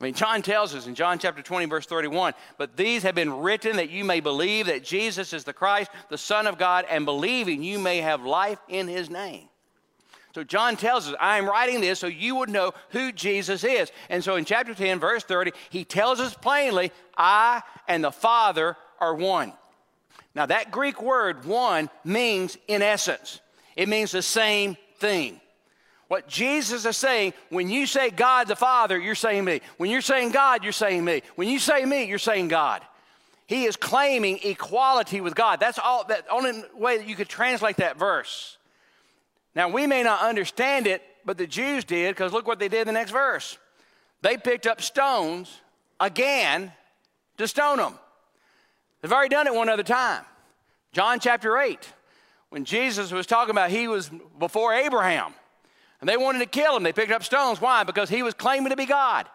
I 0.01 0.03
mean, 0.03 0.15
John 0.15 0.41
tells 0.41 0.73
us 0.73 0.87
in 0.87 0.95
John 0.95 1.19
chapter 1.19 1.41
20, 1.41 1.67
verse 1.67 1.85
31, 1.85 2.33
but 2.57 2.75
these 2.75 3.03
have 3.03 3.15
been 3.15 3.41
written 3.41 3.77
that 3.77 3.89
you 3.89 4.03
may 4.03 4.21
believe 4.21 4.65
that 4.65 4.83
Jesus 4.83 5.33
is 5.33 5.43
the 5.43 5.53
Christ, 5.53 5.91
the 6.09 6.17
Son 6.17 6.47
of 6.47 6.57
God, 6.57 6.85
and 6.89 7.05
believing 7.05 7.63
you 7.63 7.79
may 7.79 7.99
have 7.99 8.25
life 8.25 8.59
in 8.67 8.87
his 8.87 9.09
name. 9.09 9.47
So 10.33 10.43
John 10.43 10.77
tells 10.77 11.07
us, 11.07 11.15
I 11.19 11.37
am 11.37 11.45
writing 11.45 11.79
this 11.79 11.99
so 11.99 12.07
you 12.07 12.35
would 12.35 12.49
know 12.49 12.73
who 12.89 13.11
Jesus 13.11 13.63
is. 13.63 13.91
And 14.09 14.23
so 14.23 14.35
in 14.35 14.45
chapter 14.45 14.73
10, 14.73 14.99
verse 14.99 15.23
30, 15.23 15.51
he 15.69 15.85
tells 15.85 16.19
us 16.19 16.33
plainly, 16.33 16.91
I 17.15 17.61
and 17.87 18.03
the 18.03 18.11
Father 18.11 18.75
are 18.99 19.13
one. 19.13 19.53
Now, 20.33 20.47
that 20.47 20.71
Greek 20.71 21.01
word, 21.01 21.45
one, 21.45 21.89
means 22.03 22.57
in 22.67 22.81
essence, 22.81 23.39
it 23.75 23.87
means 23.87 24.11
the 24.11 24.23
same 24.23 24.75
thing. 24.97 25.39
What 26.07 26.27
Jesus 26.27 26.85
is 26.85 26.97
saying, 26.97 27.33
when 27.49 27.69
you 27.69 27.85
say 27.85 28.09
God 28.09 28.47
the 28.47 28.55
Father, 28.55 28.99
you're 28.99 29.15
saying 29.15 29.45
me. 29.45 29.61
When 29.77 29.91
you're 29.91 30.01
saying 30.01 30.31
God, 30.31 30.63
you're 30.63 30.71
saying 30.71 31.05
me. 31.05 31.21
When 31.35 31.47
you 31.47 31.59
say 31.59 31.85
me, 31.85 32.05
you're 32.05 32.17
saying 32.17 32.47
God. 32.47 32.81
He 33.45 33.65
is 33.65 33.75
claiming 33.75 34.39
equality 34.43 35.21
with 35.21 35.35
God. 35.35 35.59
That's 35.59 35.77
all 35.77 36.05
that 36.05 36.25
only 36.31 36.63
way 36.73 36.97
that 36.97 37.07
you 37.07 37.15
could 37.15 37.29
translate 37.29 37.77
that 37.77 37.97
verse. 37.97 38.57
Now, 39.55 39.69
we 39.69 39.87
may 39.87 40.03
not 40.03 40.21
understand 40.21 40.87
it, 40.87 41.01
but 41.25 41.37
the 41.37 41.47
Jews 41.47 41.83
did 41.83 42.15
because 42.15 42.33
look 42.33 42.47
what 42.47 42.59
they 42.59 42.67
did 42.67 42.81
in 42.81 42.87
the 42.87 42.93
next 42.93 43.11
verse. 43.11 43.57
They 44.21 44.37
picked 44.37 44.65
up 44.65 44.81
stones 44.81 45.61
again 45.99 46.71
to 47.37 47.47
stone 47.47 47.79
him. 47.79 47.93
They've 49.01 49.11
already 49.11 49.29
done 49.29 49.47
it 49.47 49.53
one 49.53 49.69
other 49.69 49.83
time. 49.83 50.23
John 50.93 51.19
chapter 51.19 51.57
8, 51.57 51.79
when 52.49 52.65
Jesus 52.65 53.11
was 53.11 53.25
talking 53.25 53.51
about 53.51 53.69
he 53.69 53.87
was 53.87 54.09
before 54.39 54.73
Abraham, 54.73 55.33
and 55.99 56.09
they 56.09 56.17
wanted 56.17 56.39
to 56.39 56.45
kill 56.45 56.75
him, 56.75 56.83
they 56.83 56.93
picked 56.93 57.11
up 57.11 57.23
stones. 57.23 57.59
Why? 57.59 57.83
Because 57.83 58.09
he 58.09 58.23
was 58.23 58.33
claiming 58.33 58.69
to 58.69 58.75
be 58.75 58.85
God. 58.85 59.27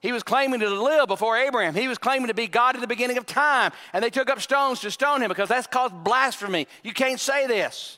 He 0.00 0.12
was 0.12 0.22
claiming 0.22 0.60
to 0.60 0.68
live 0.70 1.08
before 1.08 1.36
Abraham. 1.36 1.74
He 1.74 1.88
was 1.88 1.98
claiming 1.98 2.28
to 2.28 2.34
be 2.34 2.46
God 2.46 2.76
at 2.76 2.80
the 2.80 2.86
beginning 2.86 3.18
of 3.18 3.26
time. 3.26 3.72
And 3.92 4.02
they 4.02 4.10
took 4.10 4.30
up 4.30 4.40
stones 4.40 4.80
to 4.80 4.90
stone 4.90 5.22
him 5.22 5.28
because 5.28 5.48
that's 5.48 5.66
called 5.66 6.04
blasphemy. 6.04 6.68
You 6.84 6.92
can't 6.92 7.18
say 7.18 7.46
this. 7.48 7.97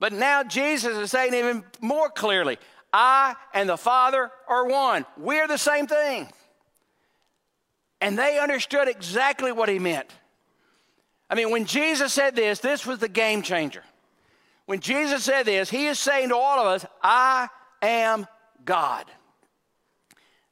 But 0.00 0.12
now 0.14 0.42
Jesus 0.42 0.96
is 0.96 1.10
saying 1.10 1.34
even 1.34 1.62
more 1.80 2.08
clearly 2.08 2.58
I 2.92 3.36
and 3.54 3.68
the 3.68 3.76
Father 3.76 4.32
are 4.48 4.66
one. 4.66 5.06
We're 5.16 5.46
the 5.46 5.58
same 5.58 5.86
thing. 5.86 6.28
And 8.00 8.18
they 8.18 8.40
understood 8.40 8.88
exactly 8.88 9.52
what 9.52 9.68
he 9.68 9.78
meant. 9.78 10.10
I 11.28 11.36
mean, 11.36 11.50
when 11.50 11.66
Jesus 11.66 12.12
said 12.12 12.34
this, 12.34 12.58
this 12.58 12.84
was 12.84 12.98
the 12.98 13.08
game 13.08 13.42
changer. 13.42 13.84
When 14.66 14.80
Jesus 14.80 15.22
said 15.22 15.44
this, 15.44 15.70
he 15.70 15.86
is 15.86 15.98
saying 15.98 16.30
to 16.30 16.36
all 16.36 16.58
of 16.58 16.66
us, 16.66 16.86
I 17.02 17.48
am 17.82 18.26
God. 18.64 19.04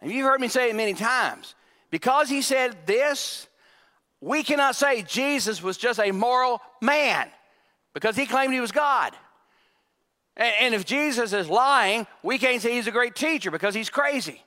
And 0.01 0.13
you've 0.13 0.27
heard 0.27 0.41
me 0.41 0.49
say 0.49 0.71
it 0.71 0.77
many 0.77 0.95
times. 0.95 1.55
Because 1.91 2.29
he 2.29 2.43
said 2.43 2.87
this, 2.87 3.49
we 4.21 4.43
cannot 4.43 4.77
say 4.77 5.03
Jesus 5.03 5.63
was 5.63 5.77
just 5.77 5.99
a 5.99 6.13
moral 6.13 6.61
man 6.81 7.29
because 7.95 8.15
he 8.15 8.27
claimed 8.27 8.53
he 8.53 8.61
was 8.61 8.73
God. 8.73 9.15
And 10.39 10.73
if 10.73 10.87
Jesus 10.87 11.33
is 11.33 11.49
lying, 11.49 12.07
we 12.23 12.39
can't 12.39 12.63
say 12.63 12.73
he's 12.73 12.87
a 12.87 12.93
great 12.93 13.17
teacher 13.17 13.51
because 13.51 13.75
he's 13.75 13.91
crazy. 13.91 14.41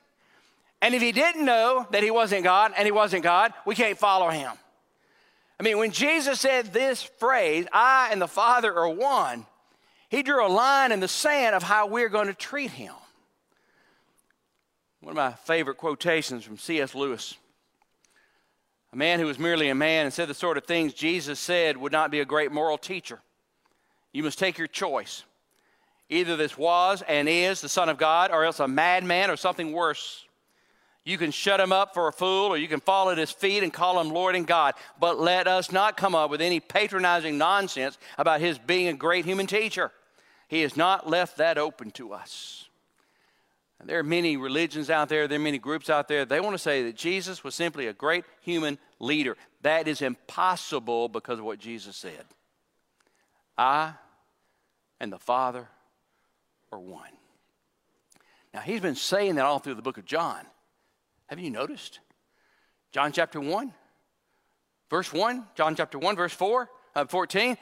And 0.80 0.94
if 0.94 1.02
he 1.02 1.12
didn't 1.12 1.44
know 1.44 1.86
that 1.90 2.02
he 2.02 2.10
wasn't 2.10 2.44
God 2.44 2.72
and 2.76 2.86
he 2.86 2.92
wasn't 2.92 3.22
God, 3.22 3.52
we 3.66 3.74
can't 3.74 3.98
follow 3.98 4.30
him. 4.30 4.52
I 5.60 5.62
mean, 5.62 5.78
when 5.78 5.92
Jesus 5.92 6.40
said 6.40 6.72
this 6.72 7.02
phrase, 7.02 7.66
I 7.72 8.08
and 8.10 8.20
the 8.20 8.26
Father 8.26 8.74
are 8.74 8.88
one, 8.88 9.46
he 10.08 10.22
drew 10.22 10.44
a 10.44 10.48
line 10.48 10.92
in 10.92 11.00
the 11.00 11.08
sand 11.08 11.54
of 11.54 11.62
how 11.62 11.86
we're 11.86 12.08
going 12.08 12.26
to 12.26 12.34
treat 12.34 12.70
him. 12.70 12.94
One 15.00 15.12
of 15.12 15.16
my 15.16 15.32
favorite 15.32 15.76
quotations 15.76 16.42
from 16.42 16.58
C.S. 16.58 16.94
Lewis. 16.94 17.34
A 18.92 18.96
man 18.96 19.20
who 19.20 19.26
was 19.26 19.38
merely 19.38 19.68
a 19.68 19.74
man 19.74 20.06
and 20.06 20.12
said 20.12 20.28
the 20.28 20.34
sort 20.34 20.56
of 20.56 20.64
things 20.64 20.94
Jesus 20.94 21.38
said 21.38 21.76
would 21.76 21.92
not 21.92 22.10
be 22.10 22.20
a 22.20 22.24
great 22.24 22.50
moral 22.50 22.78
teacher. 22.78 23.20
You 24.12 24.22
must 24.22 24.38
take 24.38 24.58
your 24.58 24.66
choice. 24.66 25.24
Either 26.12 26.36
this 26.36 26.58
was 26.58 27.02
and 27.08 27.26
is 27.26 27.62
the 27.62 27.70
Son 27.70 27.88
of 27.88 27.96
God, 27.96 28.30
or 28.30 28.44
else 28.44 28.60
a 28.60 28.68
madman 28.68 29.30
or 29.30 29.36
something 29.36 29.72
worse. 29.72 30.26
You 31.04 31.16
can 31.16 31.30
shut 31.30 31.58
him 31.58 31.72
up 31.72 31.94
for 31.94 32.06
a 32.06 32.12
fool, 32.12 32.48
or 32.48 32.58
you 32.58 32.68
can 32.68 32.80
fall 32.80 33.08
at 33.08 33.16
his 33.16 33.30
feet 33.30 33.62
and 33.62 33.72
call 33.72 33.98
him 33.98 34.10
Lord 34.10 34.36
and 34.36 34.46
God. 34.46 34.74
But 35.00 35.18
let 35.18 35.48
us 35.48 35.72
not 35.72 35.96
come 35.96 36.14
up 36.14 36.30
with 36.30 36.42
any 36.42 36.60
patronizing 36.60 37.38
nonsense 37.38 37.96
about 38.18 38.40
his 38.40 38.58
being 38.58 38.88
a 38.88 38.92
great 38.92 39.24
human 39.24 39.46
teacher. 39.46 39.90
He 40.48 40.60
has 40.60 40.76
not 40.76 41.08
left 41.08 41.38
that 41.38 41.56
open 41.56 41.90
to 41.92 42.12
us. 42.12 42.68
And 43.80 43.88
there 43.88 43.98
are 43.98 44.04
many 44.04 44.36
religions 44.36 44.90
out 44.90 45.08
there, 45.08 45.26
there 45.26 45.38
are 45.38 45.42
many 45.42 45.58
groups 45.58 45.88
out 45.88 46.08
there, 46.08 46.26
they 46.26 46.40
want 46.40 46.54
to 46.54 46.58
say 46.58 46.84
that 46.84 46.94
Jesus 46.94 47.42
was 47.42 47.54
simply 47.54 47.86
a 47.86 47.94
great 47.94 48.24
human 48.42 48.78
leader. 49.00 49.36
That 49.62 49.88
is 49.88 50.02
impossible 50.02 51.08
because 51.08 51.38
of 51.38 51.46
what 51.46 51.58
Jesus 51.58 51.96
said. 51.96 52.26
I 53.56 53.94
and 55.00 55.10
the 55.10 55.18
Father 55.18 55.68
are 56.72 56.78
one. 56.78 57.10
Now, 58.54 58.60
he's 58.60 58.80
been 58.80 58.94
saying 58.94 59.36
that 59.36 59.44
all 59.44 59.58
through 59.58 59.74
the 59.74 59.82
book 59.82 59.98
of 59.98 60.04
John. 60.04 60.40
Have 61.26 61.38
you 61.38 61.50
noticed? 61.50 62.00
John 62.90 63.12
chapter 63.12 63.40
1, 63.40 63.72
verse 64.90 65.12
1, 65.12 65.46
John 65.54 65.74
chapter 65.76 65.98
1, 65.98 66.16
verse 66.16 66.32
4, 66.32 66.68
uh, 66.94 67.04
14. 67.06 67.56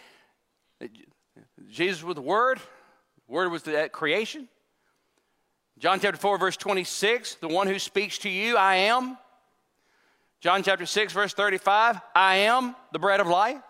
Jesus 1.69 2.03
was 2.03 2.17
the 2.17 2.21
Word, 2.21 2.59
the 2.59 3.33
Word 3.33 3.51
was 3.51 3.63
the 3.63 3.89
creation. 3.93 4.49
John 5.79 6.01
chapter 6.01 6.19
4, 6.19 6.39
verse 6.39 6.57
26, 6.57 7.37
the 7.37 7.49
one 7.49 7.69
who 7.69 7.79
speaks 7.79 8.19
to 8.19 8.29
you, 8.29 8.57
I 8.57 8.77
am. 8.77 9.17
John 10.41 10.63
chapter 10.63 10.87
6, 10.87 11.13
verse 11.13 11.33
35, 11.33 12.01
I 12.15 12.37
am 12.37 12.75
the 12.93 12.99
bread 12.99 13.21
of 13.21 13.29
life. 13.29 13.63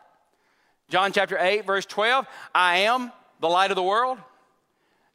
John 0.89 1.13
chapter 1.13 1.37
8, 1.39 1.67
verse 1.67 1.85
12, 1.85 2.27
I 2.55 2.79
am 2.79 3.13
the 3.41 3.49
light 3.49 3.71
of 3.71 3.77
the 3.77 3.83
world. 3.83 4.19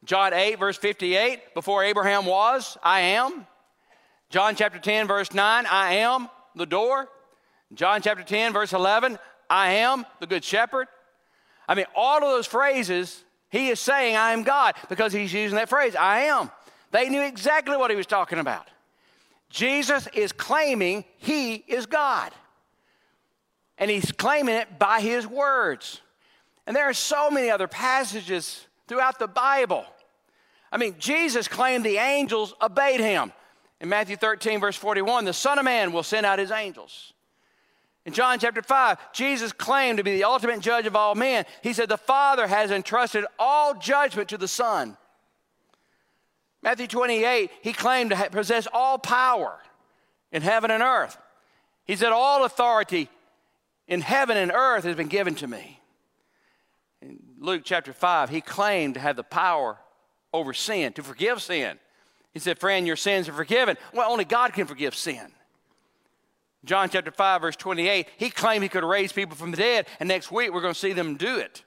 John 0.06 0.34
8, 0.34 0.60
verse 0.60 0.78
58, 0.78 1.54
before 1.56 1.84
Abraham 1.84 2.26
was, 2.26 2.78
I 2.84 3.00
am. 3.02 3.48
John 4.30 4.56
chapter 4.56 4.78
10, 4.78 5.08
verse 5.08 5.34
9, 5.34 5.66
I 5.66 5.96
am 5.96 6.30
the 6.56 6.68
door. 6.68 7.10
John 7.74 8.02
chapter 8.02 8.24
10, 8.24 8.54
verse 8.54 8.72
11, 8.72 9.18
I 9.50 9.72
am 9.72 10.06
the 10.20 10.28
good 10.28 10.44
shepherd. 10.44 10.88
I 11.68 11.74
mean, 11.74 11.88
all 11.96 12.18
of 12.18 12.30
those 12.30 12.46
phrases, 12.46 13.24
he 13.50 13.70
is 13.70 13.80
saying, 13.80 14.16
I 14.16 14.34
am 14.34 14.44
God, 14.44 14.76
because 14.90 15.12
he's 15.12 15.34
using 15.34 15.56
that 15.56 15.70
phrase, 15.70 15.96
I 15.96 16.22
am. 16.22 16.52
They 16.92 17.10
knew 17.10 17.24
exactly 17.24 17.76
what 17.76 17.90
he 17.90 17.98
was 17.98 18.06
talking 18.06 18.38
about. 18.38 18.68
Jesus 19.50 20.08
is 20.14 20.32
claiming 20.32 21.04
he 21.18 21.56
is 21.56 21.88
God. 21.88 22.32
And 23.78 23.90
he's 23.90 24.12
claiming 24.12 24.56
it 24.56 24.78
by 24.78 25.02
his 25.02 25.26
words. 25.26 26.02
And 26.68 26.76
there 26.76 26.86
are 26.86 26.94
so 26.94 27.32
many 27.32 27.50
other 27.50 27.68
passages 27.68 28.66
throughout 28.88 29.20
the 29.20 29.28
Bible. 29.28 29.86
I 30.72 30.78
mean, 30.78 30.96
Jesus 31.00 31.48
claimed 31.48 31.86
the 31.86 31.98
angels 31.98 32.54
obeyed 32.62 33.00
him. 33.00 33.32
In 33.80 33.90
Matthew 33.90 34.16
13, 34.16 34.60
verse 34.60 34.76
41, 34.76 35.26
the 35.26 35.34
Son 35.34 35.60
of 35.60 35.66
Man 35.66 35.92
will 35.92 36.04
send 36.04 36.26
out 36.26 36.40
his 36.40 36.52
angels. 36.52 37.14
In 38.06 38.14
John 38.14 38.38
chapter 38.40 38.62
5, 38.62 39.14
Jesus 39.14 39.52
claimed 39.52 39.98
to 39.98 40.04
be 40.04 40.16
the 40.16 40.24
ultimate 40.24 40.60
judge 40.60 40.86
of 40.86 40.96
all 40.96 41.16
men. 41.16 41.46
He 41.64 41.74
said, 41.74 41.90
The 41.90 41.98
Father 41.98 42.46
has 42.48 42.72
entrusted 42.72 43.26
all 43.40 43.74
judgment 43.74 44.30
to 44.30 44.38
the 44.38 44.48
Son. 44.48 44.96
Matthew 46.62 46.88
28, 46.88 47.52
he 47.62 47.74
claimed 47.74 48.12
to 48.12 48.30
possess 48.30 48.68
all 48.72 48.98
power 48.98 49.60
in 50.32 50.42
heaven 50.42 50.72
and 50.72 50.84
earth. 50.84 51.18
He 51.86 51.96
said, 51.96 52.12
All 52.12 52.44
authority 52.44 53.10
in 53.88 54.02
heaven 54.02 54.38
and 54.38 54.52
earth 54.52 54.84
has 54.84 54.96
been 54.96 55.08
given 55.08 55.36
to 55.36 55.48
me. 55.48 55.80
Luke 57.46 57.62
chapter 57.64 57.94
5, 57.94 58.30
he 58.30 58.42
claimed 58.42 58.96
to 58.96 59.00
have 59.00 59.16
the 59.16 59.24
power 59.24 59.78
over 60.34 60.54
sin, 60.54 60.92
to 60.94 61.04
forgive 61.04 61.42
sin. 61.42 61.80
He 62.34 62.40
said, 62.40 62.60
Friend, 62.60 62.86
your 62.86 62.96
sins 62.96 63.30
are 63.30 63.34
forgiven. 63.34 63.78
Well, 63.94 64.12
only 64.12 64.26
God 64.26 64.54
can 64.54 64.68
forgive 64.68 64.96
sin. 64.96 65.32
John 66.66 66.90
chapter 66.90 67.12
5, 67.12 67.42
verse 67.42 67.56
28, 67.56 68.08
he 68.18 68.30
claimed 68.30 68.64
he 68.64 68.70
could 68.70 68.84
raise 68.84 69.14
people 69.14 69.36
from 69.36 69.52
the 69.52 69.58
dead, 69.58 69.88
and 70.00 70.10
next 70.10 70.32
week 70.32 70.52
we're 70.52 70.62
going 70.62 70.74
to 70.74 70.80
see 70.80 70.94
them 70.94 71.16
do 71.16 71.38
it. 71.38 71.64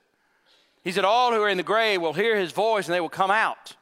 He 0.82 0.92
said, 0.92 1.04
All 1.04 1.32
who 1.32 1.40
are 1.40 1.48
in 1.48 1.56
the 1.56 1.62
grave 1.62 2.02
will 2.02 2.12
hear 2.12 2.36
his 2.36 2.52
voice 2.52 2.86
and 2.86 2.94
they 2.94 3.00
will 3.00 3.08
come 3.08 3.30
out. 3.30 3.76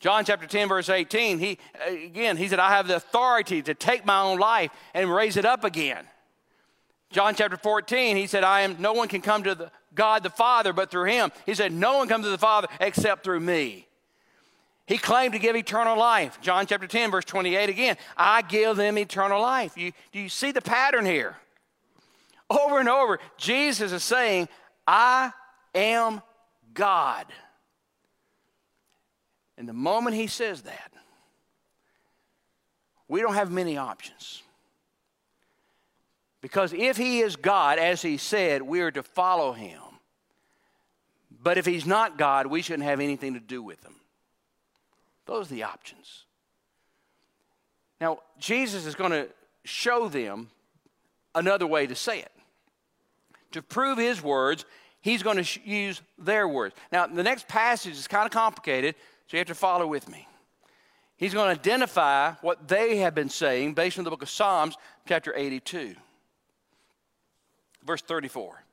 John 0.00 0.24
chapter 0.24 0.46
10, 0.46 0.68
verse 0.68 0.88
18, 0.88 1.38
he, 1.38 1.58
again, 1.86 2.36
he 2.36 2.48
said, 2.48 2.58
I 2.58 2.70
have 2.70 2.86
the 2.86 2.96
authority 2.96 3.62
to 3.62 3.74
take 3.74 4.04
my 4.04 4.20
own 4.20 4.38
life 4.38 4.70
and 4.94 5.12
raise 5.12 5.36
it 5.36 5.44
up 5.44 5.64
again. 5.64 6.06
John 7.10 7.34
chapter 7.34 7.56
14, 7.56 8.16
he 8.16 8.26
said, 8.26 8.44
I 8.44 8.62
am, 8.62 8.76
no 8.78 8.92
one 8.92 9.08
can 9.08 9.22
come 9.22 9.42
to 9.44 9.54
the, 9.54 9.70
God 9.94 10.22
the 10.22 10.30
Father 10.30 10.72
but 10.72 10.90
through 10.90 11.04
him. 11.04 11.32
He 11.46 11.54
said, 11.54 11.72
No 11.72 11.98
one 11.98 12.08
comes 12.08 12.24
to 12.24 12.30
the 12.30 12.38
Father 12.38 12.68
except 12.80 13.24
through 13.24 13.40
me. 13.40 13.86
He 14.86 14.96
claimed 14.96 15.34
to 15.34 15.38
give 15.38 15.54
eternal 15.54 15.98
life. 15.98 16.40
John 16.40 16.66
chapter 16.66 16.86
10, 16.86 17.10
verse 17.10 17.24
28 17.24 17.68
again, 17.68 17.96
I 18.16 18.42
give 18.42 18.76
them 18.76 18.96
eternal 18.96 19.40
life. 19.40 19.76
You, 19.76 19.92
do 20.12 20.18
you 20.18 20.28
see 20.28 20.50
the 20.50 20.62
pattern 20.62 21.04
here? 21.04 21.36
Over 22.48 22.80
and 22.80 22.88
over, 22.88 23.18
Jesus 23.36 23.92
is 23.92 24.02
saying, 24.02 24.48
I 24.86 25.32
am 25.74 26.22
God. 26.72 27.26
And 29.58 29.68
the 29.68 29.74
moment 29.74 30.16
he 30.16 30.26
says 30.26 30.62
that, 30.62 30.92
we 33.08 33.20
don't 33.20 33.34
have 33.34 33.50
many 33.50 33.76
options. 33.76 34.42
Because 36.48 36.72
if 36.72 36.96
he 36.96 37.20
is 37.20 37.36
God, 37.36 37.78
as 37.78 38.00
he 38.00 38.16
said, 38.16 38.62
we 38.62 38.80
are 38.80 38.90
to 38.90 39.02
follow 39.02 39.52
him. 39.52 39.82
But 41.42 41.58
if 41.58 41.66
he's 41.66 41.84
not 41.84 42.16
God, 42.16 42.46
we 42.46 42.62
shouldn't 42.62 42.88
have 42.88 43.00
anything 43.00 43.34
to 43.34 43.40
do 43.40 43.62
with 43.62 43.84
him. 43.84 43.96
Those 45.26 45.52
are 45.52 45.54
the 45.54 45.64
options. 45.64 46.24
Now, 48.00 48.20
Jesus 48.38 48.86
is 48.86 48.94
going 48.94 49.10
to 49.10 49.28
show 49.66 50.08
them 50.08 50.48
another 51.34 51.66
way 51.66 51.86
to 51.86 51.94
say 51.94 52.20
it. 52.20 52.32
To 53.52 53.60
prove 53.60 53.98
his 53.98 54.22
words, 54.22 54.64
he's 55.02 55.22
going 55.22 55.44
to 55.44 55.60
use 55.68 56.00
their 56.16 56.48
words. 56.48 56.74
Now, 56.90 57.06
the 57.06 57.22
next 57.22 57.46
passage 57.46 57.92
is 57.92 58.08
kind 58.08 58.24
of 58.24 58.32
complicated, 58.32 58.94
so 59.26 59.36
you 59.36 59.40
have 59.40 59.48
to 59.48 59.54
follow 59.54 59.86
with 59.86 60.08
me. 60.08 60.26
He's 61.18 61.34
going 61.34 61.54
to 61.54 61.60
identify 61.60 62.32
what 62.40 62.68
they 62.68 62.96
have 62.96 63.14
been 63.14 63.28
saying 63.28 63.74
based 63.74 63.98
on 63.98 64.04
the 64.04 64.10
book 64.10 64.22
of 64.22 64.30
Psalms, 64.30 64.78
chapter 65.06 65.34
82. 65.36 65.94
Verse 67.84 68.02
34. 68.02 68.64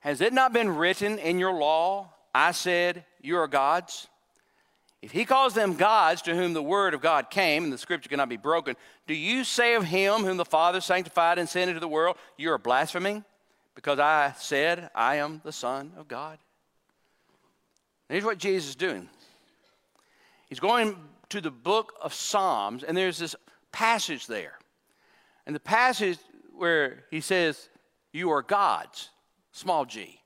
Has 0.00 0.20
it 0.20 0.32
not 0.32 0.52
been 0.52 0.76
written 0.76 1.18
in 1.18 1.38
your 1.38 1.52
law, 1.52 2.12
I 2.34 2.52
said, 2.52 3.04
you 3.22 3.38
are 3.38 3.48
gods? 3.48 4.08
If 5.00 5.12
he 5.12 5.24
calls 5.24 5.54
them 5.54 5.74
gods 5.74 6.22
to 6.22 6.34
whom 6.34 6.54
the 6.54 6.62
word 6.62 6.94
of 6.94 7.00
God 7.00 7.30
came, 7.30 7.64
and 7.64 7.72
the 7.72 7.78
scripture 7.78 8.08
cannot 8.08 8.28
be 8.28 8.36
broken, 8.36 8.76
do 9.06 9.14
you 9.14 9.44
say 9.44 9.74
of 9.74 9.84
him 9.84 10.24
whom 10.24 10.36
the 10.36 10.44
Father 10.44 10.80
sanctified 10.80 11.38
and 11.38 11.48
sent 11.48 11.68
into 11.68 11.80
the 11.80 11.88
world, 11.88 12.16
you 12.38 12.50
are 12.52 12.58
blaspheming? 12.58 13.24
Because 13.74 13.98
I 13.98 14.34
said, 14.38 14.90
I 14.94 15.16
am 15.16 15.40
the 15.44 15.52
Son 15.52 15.92
of 15.96 16.08
God? 16.08 16.38
here's 18.08 18.24
what 18.24 18.38
Jesus 18.38 18.70
is 18.70 18.76
doing 18.76 19.08
He's 20.48 20.60
going 20.60 20.96
to 21.30 21.40
the 21.40 21.50
book 21.50 21.94
of 22.00 22.14
Psalms, 22.14 22.84
and 22.84 22.96
there's 22.96 23.18
this 23.18 23.34
passage 23.72 24.26
there. 24.26 24.58
And 25.46 25.54
the 25.54 25.60
passage 25.60 26.18
where 26.56 27.04
he 27.10 27.20
says, 27.20 27.68
You 28.14 28.30
are 28.30 28.42
gods, 28.42 29.10
small 29.50 29.84
g. 29.84 30.20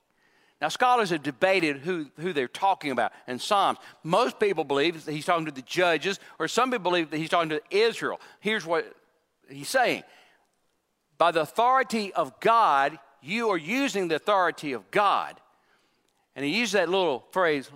Now, 0.61 0.67
scholars 0.67 1.09
have 1.09 1.23
debated 1.23 1.77
who, 1.77 2.05
who 2.19 2.33
they're 2.33 2.47
talking 2.47 2.91
about 2.91 3.13
in 3.27 3.39
Psalms. 3.39 3.79
Most 4.03 4.39
people 4.39 4.63
believe 4.63 5.05
that 5.05 5.11
he's 5.11 5.25
talking 5.25 5.45
to 5.45 5.51
the 5.51 5.63
judges, 5.63 6.19
or 6.37 6.47
some 6.47 6.69
people 6.69 6.91
believe 6.91 7.09
that 7.09 7.17
he's 7.17 7.29
talking 7.29 7.49
to 7.49 7.61
Israel. 7.71 8.21
Here's 8.41 8.65
what 8.65 8.93
he's 9.49 9.69
saying 9.69 10.03
By 11.17 11.31
the 11.31 11.41
authority 11.41 12.13
of 12.13 12.39
God, 12.39 12.99
you 13.23 13.49
are 13.49 13.57
using 13.57 14.07
the 14.07 14.15
authority 14.15 14.73
of 14.73 14.91
God. 14.91 15.41
And 16.35 16.45
he 16.45 16.57
used 16.59 16.73
that 16.73 16.89
little 16.89 17.25
phrase, 17.31 17.71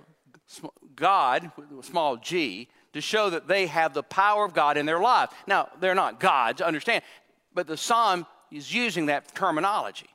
God, 0.96 1.51
small 1.82 2.17
g, 2.17 2.70
to 2.93 3.01
show 3.01 3.32
that 3.32 3.48
they 3.48 3.65
have 3.65 3.96
the 3.96 4.03
power 4.03 4.46
of 4.46 4.53
God 4.53 4.77
in 4.77 4.86
their 4.86 5.00
life. 5.00 5.32
Now, 5.48 5.70
they're 5.79 5.96
not 5.96 6.20
gods, 6.20 6.62
understand, 6.62 7.03
but 7.51 7.65
the 7.65 7.77
psalm 7.77 8.27
is 8.54 8.74
using 8.74 9.08
that 9.08 9.34
terminology. 9.34 10.10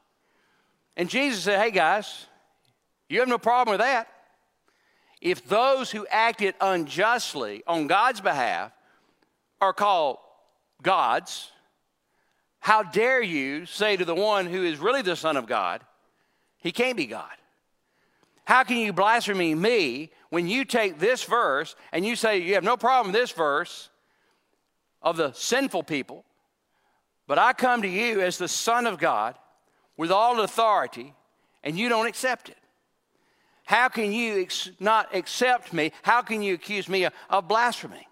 And 0.97 1.09
Jesus 1.09 1.45
said, 1.45 1.61
Hey 1.61 1.71
guys, 1.71 2.27
you 3.09 3.21
have 3.21 3.29
no 3.29 3.39
problem 3.39 3.73
with 3.75 3.81
that. 3.81 4.09
If 5.21 5.47
those 5.49 5.91
who 5.91 6.07
acted 6.09 6.55
unjustly 6.61 7.63
on 7.67 7.89
God's 7.89 8.21
behalf 8.21 8.73
are 9.61 9.73
called 9.73 10.19
gods, 10.83 11.51
how 12.61 12.83
dare 12.83 13.23
you 13.23 13.67
say 13.67 13.97
to 13.97 14.05
the 14.05 14.15
one 14.15 14.47
who 14.47 14.63
is 14.63 14.79
really 14.79 15.03
the 15.03 15.17
Son 15.17 15.37
of 15.37 15.47
God, 15.47 15.83
he 16.59 16.71
can't 16.71 16.97
be 16.97 17.07
God? 17.07 17.31
How 18.45 18.63
can 18.63 18.79
you 18.79 18.93
blaspheme 18.93 19.61
me 19.61 20.11
when 20.31 20.49
you 20.49 20.65
take 20.65 20.99
this 20.99 21.25
verse 21.25 21.75
and 21.93 22.05
you 22.07 22.17
say 22.17 22.39
you 22.39 22.55
have 22.55 22.65
no 22.65 22.77
problem 22.77 23.13
with 23.13 23.21
this 23.21 23.33
verse 23.33 23.91
of 25.03 25.17
the 25.17 25.33
sinful 25.33 25.83
people, 25.83 26.25
but 27.29 27.39
I 27.39 27.53
come 27.53 27.83
to 27.83 27.89
you 27.89 28.23
as 28.23 28.39
the 28.39 28.49
Son 28.49 28.87
of 28.87 28.99
God 28.99 29.37
with 29.97 30.11
all 30.11 30.41
authority 30.41 31.15
and 31.63 31.79
you 31.79 31.91
don't 31.91 32.07
accept 32.07 32.49
it? 32.49 32.57
How 33.65 33.91
can 33.91 34.13
you 34.13 34.41
ex- 34.41 34.71
not 34.81 35.15
accept 35.15 35.75
me? 35.75 35.93
How 36.03 36.23
can 36.23 36.43
you 36.43 36.55
accuse 36.55 36.89
me 36.89 37.05
of, 37.05 37.13
of 37.29 37.47
blasphemy? 37.47 38.09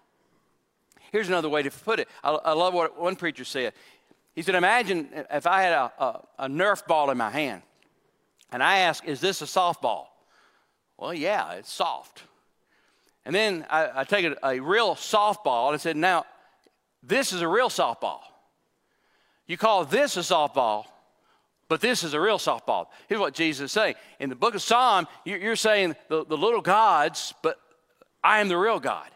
Here's 1.11 1.29
another 1.29 1.49
way 1.49 1.63
to 1.63 1.71
put 1.71 1.99
it. 1.99 2.07
I, 2.23 2.29
I, 2.29 2.53
love 2.53 2.75
what 2.75 2.99
one 2.99 3.15
preacher 3.15 3.43
said. 3.43 3.73
He 4.35 4.43
said, 4.43 4.53
Imagine 4.53 5.09
if 5.31 5.47
I 5.47 5.63
had 5.63 5.73
a, 5.73 5.91
a, 5.97 6.23
a 6.39 6.47
Nerf 6.47 6.85
ball 6.85 7.09
in 7.09 7.17
my 7.17 7.31
hand 7.31 7.63
and 8.51 8.61
I 8.61 8.79
ask, 8.79 9.03
Is 9.05 9.19
this 9.19 9.41
a 9.41 9.45
softball? 9.45 10.05
Well, 10.95 11.13
yeah, 11.13 11.53
it's 11.53 11.73
soft. 11.73 12.21
And 13.25 13.33
then 13.33 13.65
I, 13.67 14.01
I 14.01 14.03
take 14.03 14.25
a, 14.25 14.35
a 14.43 14.59
real 14.59 14.93
softball 14.93 15.67
and 15.67 15.73
I 15.73 15.77
said, 15.77 15.97
Now, 15.97 16.25
this 17.01 17.33
is 17.33 17.41
a 17.41 17.47
real 17.47 17.69
softball. 17.69 18.19
You 19.47 19.57
call 19.57 19.85
this 19.85 20.17
a 20.17 20.21
softball, 20.21 20.85
but 21.69 21.81
this 21.81 22.03
is 22.03 22.13
a 22.13 22.19
real 22.19 22.37
softball. 22.37 22.87
Here's 23.07 23.19
what 23.19 23.33
Jesus 23.33 23.65
is 23.65 23.71
saying. 23.71 23.95
In 24.19 24.29
the 24.29 24.35
book 24.35 24.55
of 24.55 24.61
Psalm, 24.61 25.07
you're 25.25 25.55
saying 25.55 25.95
the, 26.09 26.25
the 26.25 26.37
little 26.37 26.61
gods, 26.61 27.33
but 27.41 27.59
I 28.23 28.39
am 28.39 28.49
the 28.49 28.57
real 28.57 28.79
God. 28.79 29.09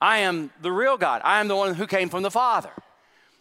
I 0.00 0.18
am 0.18 0.50
the 0.60 0.72
real 0.72 0.98
God. 0.98 1.22
I 1.24 1.40
am 1.40 1.48
the 1.48 1.56
one 1.56 1.74
who 1.74 1.86
came 1.86 2.10
from 2.10 2.22
the 2.22 2.30
Father. 2.30 2.72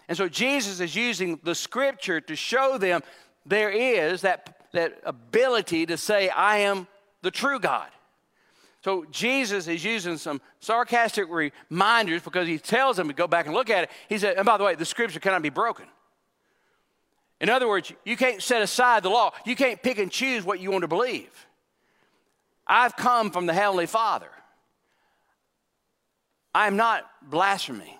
And 0.07 0.17
so 0.17 0.29
Jesus 0.29 0.79
is 0.79 0.95
using 0.95 1.39
the 1.43 1.55
scripture 1.55 2.21
to 2.21 2.35
show 2.35 2.77
them 2.77 3.01
there 3.45 3.69
is 3.69 4.21
that, 4.21 4.57
that 4.71 4.99
ability 5.03 5.85
to 5.87 5.97
say, 5.97 6.29
I 6.29 6.59
am 6.59 6.87
the 7.21 7.31
true 7.31 7.59
God. 7.59 7.89
So 8.83 9.05
Jesus 9.11 9.69
is 9.69 9.83
using 9.83 10.17
some 10.17 10.41
sarcastic 10.59 11.27
reminders 11.29 12.21
because 12.21 12.47
he 12.47 12.57
tells 12.57 12.97
them 12.97 13.07
to 13.07 13.13
go 13.13 13.27
back 13.27 13.45
and 13.45 13.55
look 13.55 13.69
at 13.69 13.85
it. 13.85 13.89
He 14.09 14.17
said, 14.17 14.35
and 14.35 14.45
by 14.45 14.57
the 14.57 14.65
way, 14.65 14.75
the 14.75 14.83
scripture 14.83 15.21
cannot 15.21 15.41
be 15.41 15.49
broken. 15.49 15.85
In 17.39 17.49
other 17.49 17.67
words, 17.67 17.93
you 18.03 18.17
can't 18.17 18.41
set 18.41 18.61
aside 18.61 19.03
the 19.03 19.09
law. 19.09 19.31
You 19.45 19.55
can't 19.55 19.81
pick 19.81 19.99
and 19.99 20.11
choose 20.11 20.43
what 20.43 20.59
you 20.59 20.69
want 20.69 20.81
to 20.81 20.89
believe. 20.89 21.31
I've 22.67 22.95
come 22.97 23.31
from 23.31 23.45
the 23.45 23.53
Heavenly 23.53 23.85
Father. 23.85 24.29
I 26.53 26.67
am 26.67 26.75
not 26.75 27.09
blaspheming. 27.21 27.97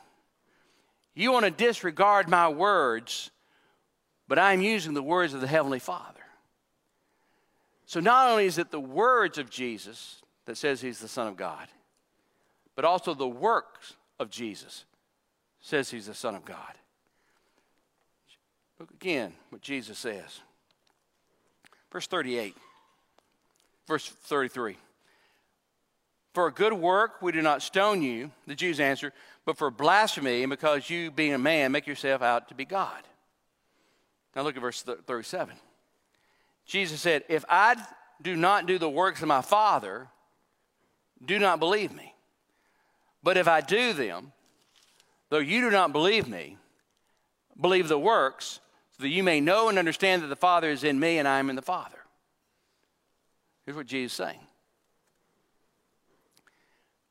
You 1.16 1.32
want 1.32 1.46
to 1.46 1.52
disregard 1.52 2.28
my 2.28 2.50
words, 2.50 3.32
but 4.28 4.38
I'm 4.38 4.62
using 4.62 4.94
the 4.94 5.04
words 5.04 5.34
of 5.34 5.40
the 5.40 5.48
Heavenly 5.48 5.80
Father. 5.80 6.20
So 7.86 8.02
not 8.02 8.30
only 8.30 8.48
is 8.48 8.58
it 8.58 8.70
the 8.70 8.80
words 8.80 9.38
of 9.38 9.50
Jesus 9.50 10.23
that 10.46 10.58
says 10.58 10.82
he's 10.82 11.00
the 11.00 11.08
Son 11.08 11.28
of 11.28 11.38
God, 11.38 11.68
but 12.76 12.86
also 12.86 13.14
the 13.14 13.28
works 13.28 13.94
of 14.20 14.30
Jesus 14.30 14.86
says 15.62 15.90
he's 15.90 16.08
the 16.08 16.14
Son 16.14 16.36
of 16.36 16.46
God. 16.46 16.74
Look 18.80 18.92
again 18.92 19.34
what 19.50 19.62
Jesus 19.62 19.98
says. 19.98 20.42
Verse 21.92 22.08
38, 22.08 22.56
verse 23.88 24.10
33. 24.10 24.78
For 26.34 26.48
a 26.48 26.52
good 26.52 26.74
work 26.74 27.22
we 27.22 27.32
do 27.32 27.42
not 27.42 27.62
stone 27.62 28.02
you, 28.02 28.32
the 28.48 28.56
Jews 28.56 28.80
answered, 28.80 29.14
but 29.46 29.58
for 29.58 29.70
blasphemy, 29.70 30.42
and 30.44 30.50
because 30.50 30.90
you, 30.90 31.12
being 31.12 31.34
a 31.34 31.38
man, 31.38 31.72
make 31.72 31.86
yourself 31.86 32.22
out 32.22 32.50
to 32.50 32.56
be 32.56 32.66
God. 32.66 33.04
Now 34.36 34.42
look 34.42 34.56
at 34.56 34.62
verse 34.62 34.82
37. 34.82 35.56
Jesus 36.66 37.00
said, 37.00 37.24
If 37.30 37.46
I 37.48 37.76
do 38.22 38.36
not 38.36 38.66
do 38.66 38.80
the 38.80 38.90
works 38.90 39.22
of 39.22 39.28
my 39.28 39.42
Father, 39.42 40.08
do 41.26 41.40
not 41.40 41.60
believe 41.60 41.94
me. 41.94 42.14
But 43.22 43.38
if 43.38 43.48
I 43.48 43.62
do 43.62 43.94
them, 43.94 44.34
though 45.30 45.40
you 45.40 45.62
do 45.62 45.70
not 45.70 45.94
believe 45.94 46.28
me, 46.28 46.58
believe 47.60 47.88
the 47.88 48.00
works, 48.00 48.60
so 48.98 49.04
that 49.04 49.10
you 49.10 49.24
may 49.24 49.40
know 49.40 49.70
and 49.70 49.80
understand 49.80 50.22
that 50.22 50.28
the 50.28 50.36
Father 50.36 50.70
is 50.70 50.84
in 50.84 51.00
me 51.00 51.18
and 51.18 51.28
I 51.28 51.40
am 51.40 51.50
in 51.50 51.56
the 51.56 51.62
Father. 51.62 51.98
Here's 53.66 53.78
what 53.78 53.88
Jesus 53.88 54.12
is 54.12 54.18
saying 54.18 54.40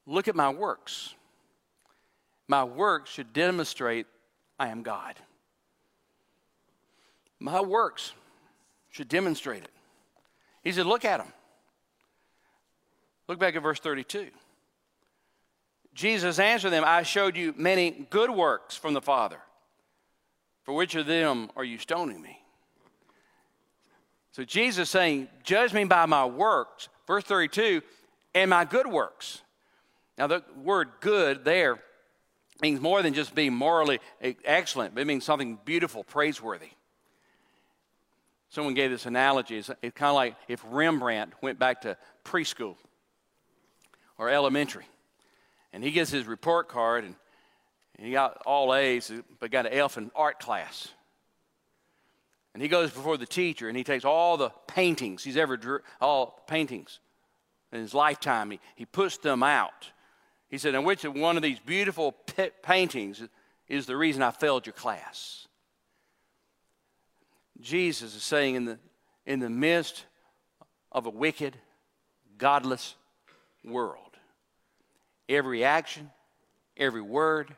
Look 0.07 0.29
at 0.29 0.37
my 0.37 0.51
works. 0.51 1.15
My 2.49 2.65
works 2.65 3.11
should 3.11 3.33
demonstrate 3.33 4.07
I 4.59 4.69
am 4.69 4.83
God. 4.83 5.15
My 7.41 7.61
works 7.61 8.13
should 8.91 9.09
demonstrate 9.09 9.65
it. 9.65 9.71
He 10.63 10.71
said, 10.73 10.87
Look 10.87 11.05
at 11.05 11.19
them. 11.19 11.33
Look 13.33 13.39
back 13.39 13.57
at 13.57 13.63
verse 13.63 13.81
32. 13.81 14.27
Jesus 15.95 16.39
answered 16.39 16.69
them, 16.69 16.85
I 16.87 17.03
showed 17.03 17.35
you 17.35 17.55
many 17.57 18.07
good 18.11 18.29
works 18.29 18.77
from 18.77 18.93
the 18.93 19.01
Father. 19.01 19.39
For 20.65 20.75
which 20.75 20.97
of 20.97 21.07
them 21.07 21.51
are 21.57 21.65
you 21.65 21.79
stoning 21.79 22.21
me? 22.21 22.43
So 24.33 24.45
Jesus 24.45 24.91
saying, 24.91 25.29
Judge 25.45 25.73
me 25.73 25.85
by 25.85 26.05
my 26.05 26.27
works. 26.27 26.91
Verse 27.07 27.25
32, 27.25 27.81
and 28.35 28.51
my 28.51 28.67
good 28.67 28.87
works. 28.87 29.41
Now, 30.19 30.27
the 30.27 30.45
word 30.63 30.91
good 31.01 31.43
there 31.43 31.79
means 32.61 32.83
more 32.83 33.01
than 33.01 33.15
just 33.15 33.35
being 33.35 33.55
morally 33.55 33.99
excellent, 34.45 34.95
but 34.95 35.01
it 35.01 35.07
means 35.07 35.25
something 35.25 35.59
beautiful, 35.65 36.05
praiseworthy. 36.05 36.69
Someone 38.51 38.75
gave 38.75 38.91
this 38.91 39.07
analogy. 39.07 39.57
It's, 39.57 39.71
it's 39.81 39.97
kind 39.97 40.11
of 40.11 40.17
like 40.17 40.37
if 40.49 40.63
Rembrandt 40.69 41.33
went 41.41 41.59
back 41.59 41.81
to 41.81 41.97
preschool 42.27 42.77
or 44.23 44.31
elementary, 44.31 44.87
and 45.73 45.83
he 45.83 45.91
gets 45.91 46.09
his 46.09 46.27
report 46.27 46.69
card, 46.69 47.03
and, 47.03 47.17
he 47.99 48.13
got 48.13 48.41
all 48.47 48.75
A's, 48.75 49.13
but 49.39 49.51
got 49.51 49.67
an 49.67 49.73
F 49.75 49.97
in 49.97 50.11
art 50.17 50.41
class. 50.41 50.89
And 52.53 52.63
he 52.63 52.69
goes 52.69 52.91
before 52.91 53.17
the 53.17 53.27
teacher, 53.27 53.69
and 53.69 53.77
he 53.77 53.85
takes 53.85 54.05
all 54.05 54.37
the 54.37 54.51
paintings 54.67 55.23
he's 55.23 55.37
ever 55.37 55.57
drew, 55.57 55.81
all 56.01 56.43
paintings 56.49 57.01
in 57.71 57.81
his 57.81 57.95
lifetime. 57.95 58.51
He, 58.51 58.61
he 58.77 58.87
puts 58.87 59.19
them 59.19 59.43
out. 59.43 59.91
He 60.49 60.59
said, 60.59 60.75
and 60.75 60.85
which 60.85 61.05
one 61.05 61.37
of 61.37 61.43
these 61.43 61.59
beautiful 61.61 62.13
paintings 62.63 63.23
is 63.69 63.87
the 63.87 63.97
reason 63.97 64.23
I 64.23 64.31
failed 64.31 64.67
your 64.67 64.73
class? 64.73 65.47
Jesus 67.61 68.17
is 68.17 68.23
saying 68.23 68.55
in 68.55 68.65
the, 68.65 68.79
in 69.27 69.39
the 69.39 69.51
midst 69.51 70.07
of 70.91 71.07
a 71.07 71.11
wicked, 71.11 71.57
godless 72.39 72.97
world, 73.65 74.02
every 75.33 75.65
action, 75.65 76.11
every 76.77 77.03
word, 77.03 77.55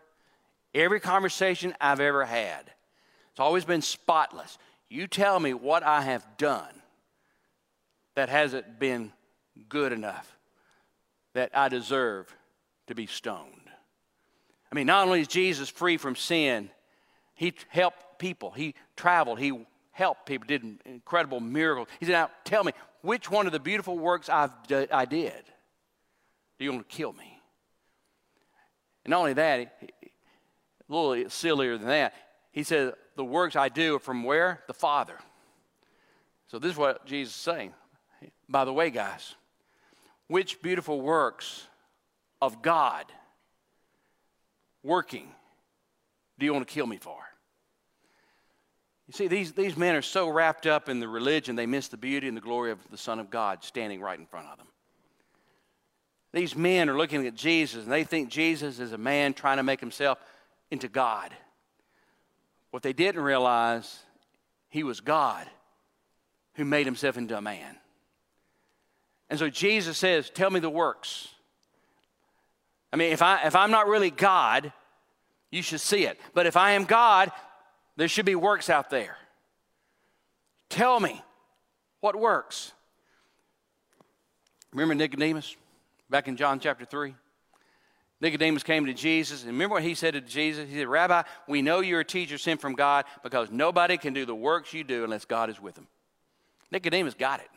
every 0.75 1.01
conversation 1.01 1.75
I've 1.81 2.01
ever 2.01 2.25
had, 2.25 2.71
it's 3.31 3.41
always 3.41 3.65
been 3.65 3.83
spotless. 3.83 4.59
You 4.89 5.07
tell 5.07 5.41
me 5.41 5.55
what 5.55 5.83
I 5.83 6.03
have 6.03 6.25
done 6.37 6.83
that 8.15 8.29
hasn't 8.29 8.79
been 8.79 9.13
good 9.69 9.93
enough, 9.93 10.37
that 11.33 11.51
I 11.55 11.69
deserve 11.69 12.35
to 12.87 12.95
be 12.95 13.07
stoned. 13.07 13.51
I 14.71 14.75
mean, 14.75 14.87
not 14.87 15.07
only 15.07 15.21
is 15.21 15.29
Jesus 15.29 15.69
free 15.69 15.97
from 15.97 16.17
sin, 16.17 16.71
he 17.35 17.53
helped 17.69 18.19
people, 18.19 18.51
he 18.53 18.75
traveled, 18.97 19.39
he 19.39 19.67
helped 19.91 20.27
people, 20.27 20.47
did 20.47 20.65
incredible 20.85 21.41
miracles. 21.41 21.89
He 21.99 22.07
said, 22.07 22.13
Now 22.13 22.31
tell 22.45 22.63
me, 22.63 22.73
which 23.03 23.31
one 23.31 23.47
of 23.47 23.53
the 23.53 23.61
beautiful 23.61 23.99
works 23.99 24.29
I've, 24.29 24.51
I 24.93 25.05
did 25.05 25.45
do 26.59 26.65
you 26.65 26.73
want 26.73 26.89
to 26.89 26.97
kill 26.97 27.13
me? 27.13 27.34
And 29.05 29.11
not 29.11 29.19
only 29.19 29.35
that, 29.35 29.83
a 29.83 30.93
little 30.93 31.31
sillier 31.31 31.77
than 31.79 31.89
that, 31.89 32.15
he 32.53 32.63
said, 32.63 32.95
The 33.17 33.25
works 33.25 33.57
I 33.57 33.69
do 33.69 33.97
are 33.97 34.01
from 34.01 34.25
where? 34.25 34.63
The 34.67 34.75
Father. 34.75 35.19
So 36.49 36.59
this 36.59 36.73
is 36.73 36.79
what 36.79 37.05
Jesus 37.07 37.35
is 37.35 37.41
saying. 37.41 37.73
By 38.49 38.65
the 38.65 38.73
way, 38.73 38.91
guys, 38.91 39.35
which 40.29 40.63
beautiful 40.63 41.01
works 41.01 41.67
of 42.41 42.63
God 42.63 43.07
working 44.83 45.29
do 46.39 46.47
you 46.47 46.53
want 46.53 46.67
to 46.67 46.73
kill 46.73 46.87
me 46.87 46.97
for? 46.97 47.19
You 49.07 49.13
see, 49.13 49.29
these, 49.29 49.53
these 49.53 49.77
men 49.77 49.95
are 49.95 50.03
so 50.03 50.29
wrapped 50.29 50.67
up 50.67 50.89
in 50.89 50.99
the 50.99 51.09
religion, 51.09 51.57
they 51.57 51.67
miss 51.67 51.89
the 51.89 51.97
beauty 51.97 52.27
and 52.27 52.37
the 52.37 52.41
glory 52.41 52.71
of 52.71 52.79
the 52.91 52.97
Son 52.97 53.19
of 53.19 53.31
God 53.31 53.63
standing 53.63 54.01
right 54.01 54.19
in 54.19 54.27
front 54.27 54.49
of 54.49 54.57
them. 54.57 54.67
These 56.35 56.57
men 56.57 56.91
are 56.91 56.97
looking 56.97 57.29
at 57.29 57.37
Jesus 57.37 57.85
and 57.85 57.93
they 57.93 58.03
think 58.03 58.29
Jesus 58.29 58.81
is 58.81 58.93
a 58.93 58.99
man 58.99 59.35
trying 59.35 59.59
to 59.59 59.63
make 59.63 59.79
himself 59.79 60.19
into 60.69 60.89
God. 60.89 61.33
What 62.73 62.83
they 62.83 62.93
didn't 62.93 63.23
realize, 63.23 64.01
he 64.69 64.83
was 64.83 65.01
God 65.01 65.47
who 66.55 66.65
made 66.65 66.87
himself 66.87 67.17
into 67.17 67.39
a 67.39 67.41
man. 67.41 67.77
And 69.31 69.39
so 69.39 69.49
Jesus 69.49 69.97
says, 69.97 70.29
Tell 70.29 70.51
me 70.51 70.59
the 70.59 70.69
works. 70.69 71.29
I 72.93 72.97
mean, 72.97 73.13
if, 73.13 73.23
I, 73.23 73.47
if 73.47 73.55
I'm 73.55 73.71
not 73.71 73.87
really 73.87 74.11
God, 74.11 74.73
you 75.53 75.63
should 75.63 75.81
see 75.81 76.05
it. 76.05 76.19
But 76.35 76.47
if 76.47 76.57
I 76.57 76.73
am 76.73 76.85
God, 76.85 77.31
there 77.97 78.09
should 78.09 78.27
be 78.27 78.35
works 78.35 78.69
out 78.69 78.91
there. 78.91 79.17
Tell 80.69 80.99
me 80.99 81.23
what 82.01 82.17
works. 82.17 82.73
Remember 84.73 84.97
Nicodemus 84.97 85.57
back 86.11 86.29
in 86.29 86.37
John 86.37 86.61
chapter 86.61 86.85
3? 86.85 87.15
Nicodemus 88.21 88.63
came 88.63 88.87
to 88.87 88.95
Jesus, 88.95 89.43
and 89.43 89.53
remember 89.53 89.75
what 89.75 89.83
he 89.83 89.95
said 89.95 90.15
to 90.15 90.21
Jesus? 90.21 90.69
He 90.69 90.77
said, 90.77 90.87
Rabbi, 90.87 91.23
we 91.47 91.63
know 91.63 91.81
you're 91.81 92.01
a 92.01 92.05
teacher 92.05 92.39
sent 92.39 92.61
from 92.61 92.75
God 92.75 93.05
because 93.23 93.51
nobody 93.51 93.99
can 93.99 94.15
do 94.15 94.25
the 94.25 94.35
works 94.35 94.73
you 94.73 94.85
do 94.85 95.05
unless 95.05 95.25
God 95.25 95.51
is 95.51 95.61
with 95.61 95.75
them. 95.75 95.87
Nicodemus 96.71 97.15
got 97.15 97.41
it. 97.41 97.51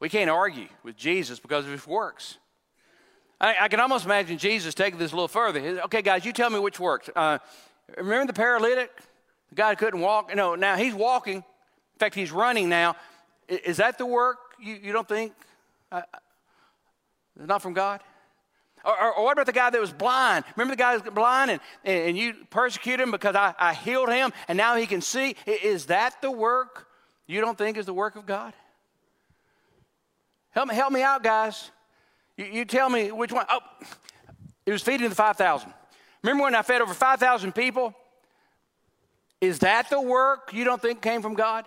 We 0.00 0.08
can't 0.08 0.30
argue 0.30 0.68
with 0.82 0.96
Jesus 0.96 1.40
because 1.40 1.66
of 1.66 1.72
his 1.72 1.86
works. 1.86 2.38
I, 3.40 3.56
I 3.62 3.68
can 3.68 3.80
almost 3.80 4.04
imagine 4.04 4.38
Jesus 4.38 4.74
taking 4.74 4.98
this 4.98 5.12
a 5.12 5.14
little 5.14 5.28
further. 5.28 5.82
Okay, 5.84 6.02
guys, 6.02 6.24
you 6.24 6.32
tell 6.32 6.50
me 6.50 6.58
which 6.58 6.80
works. 6.80 7.10
Uh, 7.14 7.38
remember 7.98 8.28
the 8.28 8.32
paralytic? 8.32 8.90
The 9.50 9.54
guy 9.56 9.74
couldn't 9.74 10.00
walk? 10.00 10.34
No, 10.34 10.54
now 10.54 10.76
he's 10.76 10.94
walking. 10.94 11.36
In 11.36 11.98
fact, 11.98 12.14
he's 12.14 12.32
running 12.32 12.68
now. 12.68 12.96
Is 13.48 13.76
that 13.76 13.98
the 13.98 14.06
work 14.06 14.38
you, 14.58 14.78
you 14.82 14.92
don't 14.92 15.08
think? 15.08 15.32
Uh, 17.40 17.46
not 17.46 17.62
from 17.62 17.72
God? 17.72 18.00
Or, 18.84 18.92
or, 18.92 19.14
or, 19.14 19.24
what 19.24 19.32
about 19.32 19.46
the 19.46 19.52
guy 19.52 19.70
that 19.70 19.80
was 19.80 19.92
blind? 19.92 20.44
Remember 20.56 20.72
the 20.72 20.78
guy 20.78 20.96
that 20.96 21.04
was 21.04 21.14
blind 21.14 21.50
and, 21.50 21.60
and 21.84 22.18
you 22.18 22.34
persecuted 22.50 23.00
him 23.00 23.10
because 23.10 23.34
I, 23.34 23.54
I 23.58 23.72
healed 23.72 24.10
him 24.10 24.32
and 24.46 24.58
now 24.58 24.76
he 24.76 24.86
can 24.86 25.00
see? 25.00 25.36
Is 25.46 25.86
that 25.86 26.20
the 26.20 26.30
work 26.30 26.86
you 27.26 27.40
don't 27.40 27.56
think 27.56 27.78
is 27.78 27.86
the 27.86 27.94
work 27.94 28.16
of 28.16 28.26
God? 28.26 28.52
Help 30.50 30.68
me, 30.68 30.74
help 30.74 30.92
me 30.92 31.02
out, 31.02 31.22
guys. 31.22 31.70
You, 32.36 32.44
you 32.44 32.64
tell 32.64 32.90
me 32.90 33.10
which 33.10 33.32
one. 33.32 33.46
Oh, 33.48 33.60
it 34.66 34.72
was 34.72 34.82
feeding 34.82 35.08
the 35.08 35.14
5,000. 35.14 35.72
Remember 36.22 36.44
when 36.44 36.54
I 36.54 36.62
fed 36.62 36.80
over 36.80 36.94
5,000 36.94 37.54
people? 37.54 37.94
Is 39.40 39.58
that 39.60 39.90
the 39.90 40.00
work 40.00 40.52
you 40.52 40.64
don't 40.64 40.80
think 40.80 41.02
came 41.02 41.22
from 41.22 41.34
God? 41.34 41.64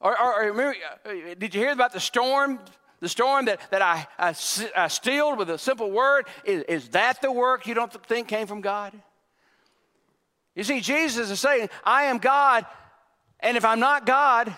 Or, 0.00 0.18
or, 0.18 0.34
or 0.34 0.46
remember, 0.50 0.76
uh, 1.04 1.34
did 1.38 1.54
you 1.54 1.60
hear 1.60 1.72
about 1.72 1.92
the 1.92 2.00
storm? 2.00 2.60
The 3.00 3.08
storm 3.08 3.44
that, 3.44 3.60
that 3.70 3.80
I, 3.80 4.06
I, 4.18 4.34
I 4.76 4.88
stilled 4.88 5.38
with 5.38 5.50
a 5.50 5.58
simple 5.58 5.90
word? 5.90 6.26
Is, 6.44 6.64
is 6.64 6.88
that 6.90 7.20
the 7.22 7.30
work 7.30 7.66
you 7.66 7.74
don't 7.74 7.92
think 8.06 8.28
came 8.28 8.46
from 8.46 8.60
God? 8.60 8.92
You 10.54 10.64
see, 10.64 10.80
Jesus 10.80 11.30
is 11.30 11.38
saying, 11.38 11.70
I 11.84 12.04
am 12.04 12.18
God, 12.18 12.66
and 13.38 13.56
if 13.56 13.64
I'm 13.64 13.78
not 13.78 14.04
God, 14.04 14.52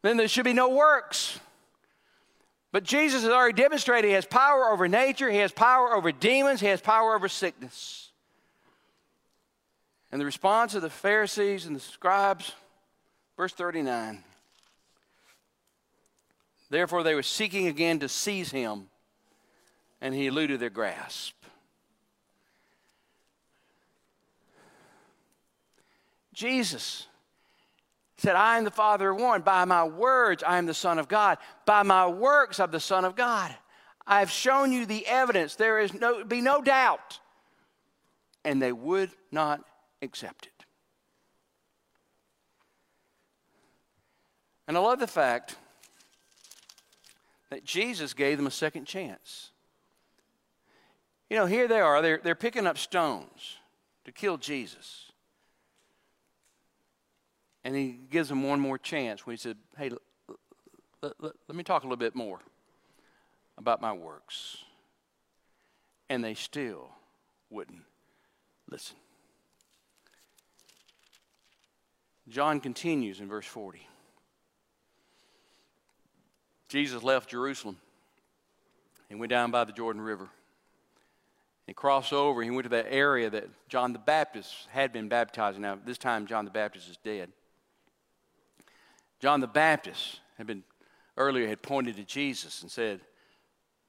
then 0.00 0.16
there 0.16 0.28
should 0.28 0.44
be 0.44 0.54
no 0.54 0.70
works. 0.70 1.38
But 2.72 2.84
Jesus 2.84 3.22
has 3.22 3.30
already 3.30 3.60
demonstrated 3.60 4.08
he 4.08 4.14
has 4.14 4.24
power 4.24 4.70
over 4.70 4.88
nature, 4.88 5.30
he 5.30 5.38
has 5.38 5.52
power 5.52 5.94
over 5.94 6.10
demons, 6.10 6.60
he 6.60 6.68
has 6.68 6.80
power 6.80 7.14
over 7.14 7.28
sickness. 7.28 8.10
And 10.10 10.18
the 10.18 10.24
response 10.24 10.74
of 10.74 10.80
the 10.80 10.90
Pharisees 10.90 11.66
and 11.66 11.76
the 11.76 11.80
scribes, 11.80 12.52
verse 13.36 13.52
39 13.52 14.24
Therefore, 16.72 17.02
they 17.02 17.14
were 17.14 17.22
seeking 17.22 17.66
again 17.66 17.98
to 17.98 18.08
seize 18.08 18.50
him, 18.50 18.86
and 20.00 20.14
he 20.14 20.28
eluded 20.28 20.58
their 20.58 20.70
grasp. 20.70 21.34
Jesus 26.32 27.08
said, 28.16 28.36
I 28.36 28.56
am 28.56 28.64
the 28.64 28.70
Father 28.70 29.10
of 29.10 29.20
one. 29.20 29.42
By 29.42 29.66
my 29.66 29.84
words, 29.84 30.42
I 30.42 30.56
am 30.56 30.64
the 30.64 30.72
Son 30.72 30.98
of 30.98 31.08
God. 31.08 31.36
By 31.66 31.82
my 31.82 32.06
works, 32.06 32.58
I'm 32.58 32.70
the 32.70 32.80
Son 32.80 33.04
of 33.04 33.16
God. 33.16 33.54
I 34.06 34.20
have 34.20 34.30
shown 34.30 34.72
you 34.72 34.86
the 34.86 35.06
evidence. 35.06 35.56
There 35.56 35.78
is 35.78 35.92
no, 35.92 36.24
be 36.24 36.40
no 36.40 36.62
doubt. 36.62 37.20
And 38.46 38.62
they 38.62 38.72
would 38.72 39.10
not 39.30 39.62
accept 40.00 40.46
it. 40.46 40.64
And 44.66 44.78
I 44.78 44.80
love 44.80 45.00
the 45.00 45.06
fact 45.06 45.56
that 47.52 47.64
Jesus 47.64 48.14
gave 48.14 48.38
them 48.38 48.46
a 48.46 48.50
second 48.50 48.86
chance. 48.86 49.50
You 51.28 51.36
know, 51.36 51.44
here 51.44 51.68
they 51.68 51.80
are, 51.80 52.00
they're, 52.00 52.18
they're 52.24 52.34
picking 52.34 52.66
up 52.66 52.78
stones 52.78 53.58
to 54.06 54.12
kill 54.12 54.38
Jesus. 54.38 55.12
And 57.62 57.76
he 57.76 57.98
gives 58.08 58.30
them 58.30 58.42
one 58.42 58.58
more 58.58 58.78
chance 58.78 59.26
when 59.26 59.34
he 59.34 59.38
said, 59.38 59.58
Hey, 59.76 59.90
let, 61.02 61.54
me 61.54 61.62
talk 61.62 61.82
a 61.82 61.86
little 61.86 61.98
bit 61.98 62.14
more 62.14 62.40
about 63.58 63.82
my 63.82 63.92
works. 63.92 64.56
And 66.08 66.24
they 66.24 66.32
still 66.32 66.88
wouldn't 67.50 67.82
listen. 68.70 68.96
John 72.30 72.60
continues 72.60 73.20
in 73.20 73.28
verse 73.28 73.46
40. 73.46 73.86
Jesus 76.72 77.02
left 77.02 77.28
Jerusalem 77.28 77.76
and 79.10 79.20
went 79.20 79.28
down 79.28 79.50
by 79.50 79.64
the 79.64 79.72
Jordan 79.72 80.00
River. 80.00 80.30
He 81.66 81.74
crossed 81.74 82.14
over. 82.14 82.42
He 82.42 82.48
went 82.48 82.62
to 82.62 82.70
that 82.70 82.86
area 82.88 83.28
that 83.28 83.50
John 83.68 83.92
the 83.92 83.98
Baptist 83.98 84.68
had 84.70 84.90
been 84.90 85.06
baptizing. 85.06 85.60
Now, 85.60 85.78
this 85.84 85.98
time, 85.98 86.26
John 86.26 86.46
the 86.46 86.50
Baptist 86.50 86.88
is 86.88 86.96
dead. 86.96 87.30
John 89.20 89.40
the 89.40 89.46
Baptist 89.46 90.20
had 90.38 90.46
been 90.46 90.64
earlier 91.18 91.46
had 91.46 91.60
pointed 91.60 91.96
to 91.96 92.04
Jesus 92.04 92.62
and 92.62 92.70
said, 92.70 93.00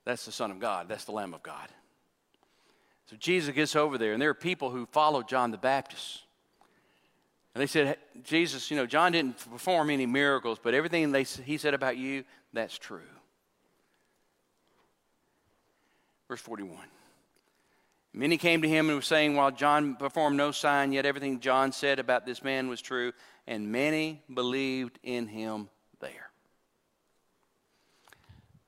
That's 0.03 0.25
the 0.25 0.33
Son 0.33 0.51
of 0.51 0.59
God, 0.59 0.89
that's 0.89 1.05
the 1.05 1.13
Lamb 1.13 1.33
of 1.33 1.41
God. 1.41 1.69
So 3.05 3.15
Jesus 3.15 3.55
gets 3.55 3.77
over 3.77 3.97
there, 3.97 4.11
and 4.11 4.21
there 4.21 4.29
are 4.29 4.33
people 4.33 4.71
who 4.71 4.87
follow 4.87 5.23
John 5.23 5.51
the 5.51 5.57
Baptist. 5.57 6.23
And 7.53 7.61
they 7.61 7.67
said, 7.67 7.97
Jesus, 8.23 8.71
you 8.71 8.77
know, 8.77 8.85
John 8.85 9.11
didn't 9.11 9.37
perform 9.51 9.89
any 9.89 10.05
miracles, 10.05 10.57
but 10.61 10.73
everything 10.73 11.11
they, 11.11 11.23
he 11.23 11.57
said 11.57 11.73
about 11.73 11.97
you, 11.97 12.23
that's 12.51 12.77
true. 12.77 13.01
Verse 16.27 16.41
41. 16.41 16.77
Many 18.15 18.37
came 18.37 18.61
to 18.61 18.69
him 18.69 18.87
and 18.87 18.95
were 18.95 19.01
saying, 19.01 19.35
While 19.35 19.51
John 19.51 19.95
performed 19.95 20.37
no 20.37 20.51
sign, 20.51 20.91
yet 20.91 21.05
everything 21.05 21.39
John 21.39 21.71
said 21.71 21.99
about 21.99 22.25
this 22.25 22.43
man 22.43 22.69
was 22.69 22.81
true 22.81 23.11
and 23.47 23.71
many 23.71 24.21
believed 24.33 24.99
in 25.03 25.27
him 25.27 25.69
there. 25.99 26.29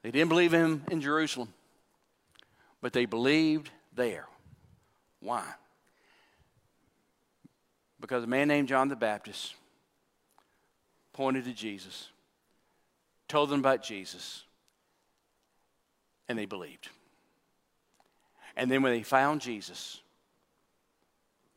They 0.02 0.12
didn't 0.12 0.30
believe 0.30 0.54
him 0.54 0.84
in 0.92 1.02
Jerusalem, 1.02 1.54
but 2.82 2.94
they 2.94 3.06
believed 3.06 3.70
there. 3.96 4.28
Why? 5.20 5.46
Because 8.06 8.24
a 8.24 8.28
man 8.28 8.48
named 8.48 8.68
John 8.68 8.88
the 8.88 8.96
Baptist 8.96 9.56
pointed 11.12 11.46
to 11.46 11.54
Jesus, 11.54 12.10
told 13.28 13.50
them 13.50 13.62
about 13.62 13.82
Jesus, 13.82 14.44
and 16.30 16.38
they 16.38 16.46
believed. 16.46 16.90
And 18.56 18.70
then 18.70 18.84
when 18.84 18.94
they 18.94 19.02
found 19.02 19.42
Jesus, 19.42 20.02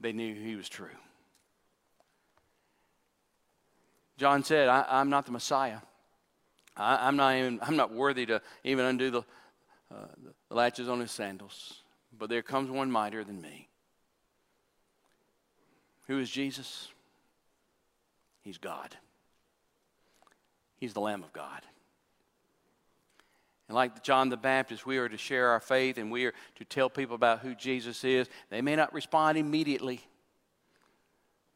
they 0.01 0.13
knew 0.13 0.35
he 0.35 0.57
was 0.57 0.71
true. 0.71 0.89
John 4.17 4.43
said, 4.43 4.71
I, 4.71 5.03
am 5.03 5.11
not 5.11 5.27
the 5.27 5.33
Messiah. 5.33 5.81
I, 6.79 7.09
am 7.09 7.17
not 7.17 7.37
even, 7.37 7.59
I'm 7.61 7.77
not 7.77 7.93
worthy 7.93 8.25
to 8.25 8.41
even 8.65 8.87
undo 8.87 9.11
the, 9.11 9.21
uh, 9.95 10.07
the 10.49 10.55
latches 10.55 10.89
on 10.89 10.99
his 10.99 11.11
sandals. 11.11 11.83
But 12.19 12.31
there 12.31 12.41
comes 12.41 12.71
one 12.71 12.91
mightier 12.91 13.23
than 13.23 13.43
me. 13.43 13.69
Who 16.09 16.19
is 16.19 16.31
Jesus? 16.31 16.89
He's 18.43 18.59
God. 18.59 18.97
He's 20.79 20.95
the 20.95 21.01
Lamb 21.01 21.23
of 21.23 21.33
God. 21.33 21.61
And 23.69 23.75
like 23.75 24.03
John 24.03 24.31
the 24.31 24.39
Baptist, 24.39 24.87
we 24.87 24.97
are 24.97 25.09
to 25.09 25.19
share 25.19 25.49
our 25.49 25.61
faith 25.61 25.99
and 25.99 26.11
we 26.11 26.25
are 26.25 26.33
to 26.57 26.65
tell 26.65 26.89
people 26.89 27.15
about 27.15 27.41
who 27.41 27.55
Jesus 27.55 28.03
is. 28.03 28.27
They 28.49 28.63
may 28.63 28.75
not 28.75 28.95
respond 28.95 29.37
immediately, 29.37 30.01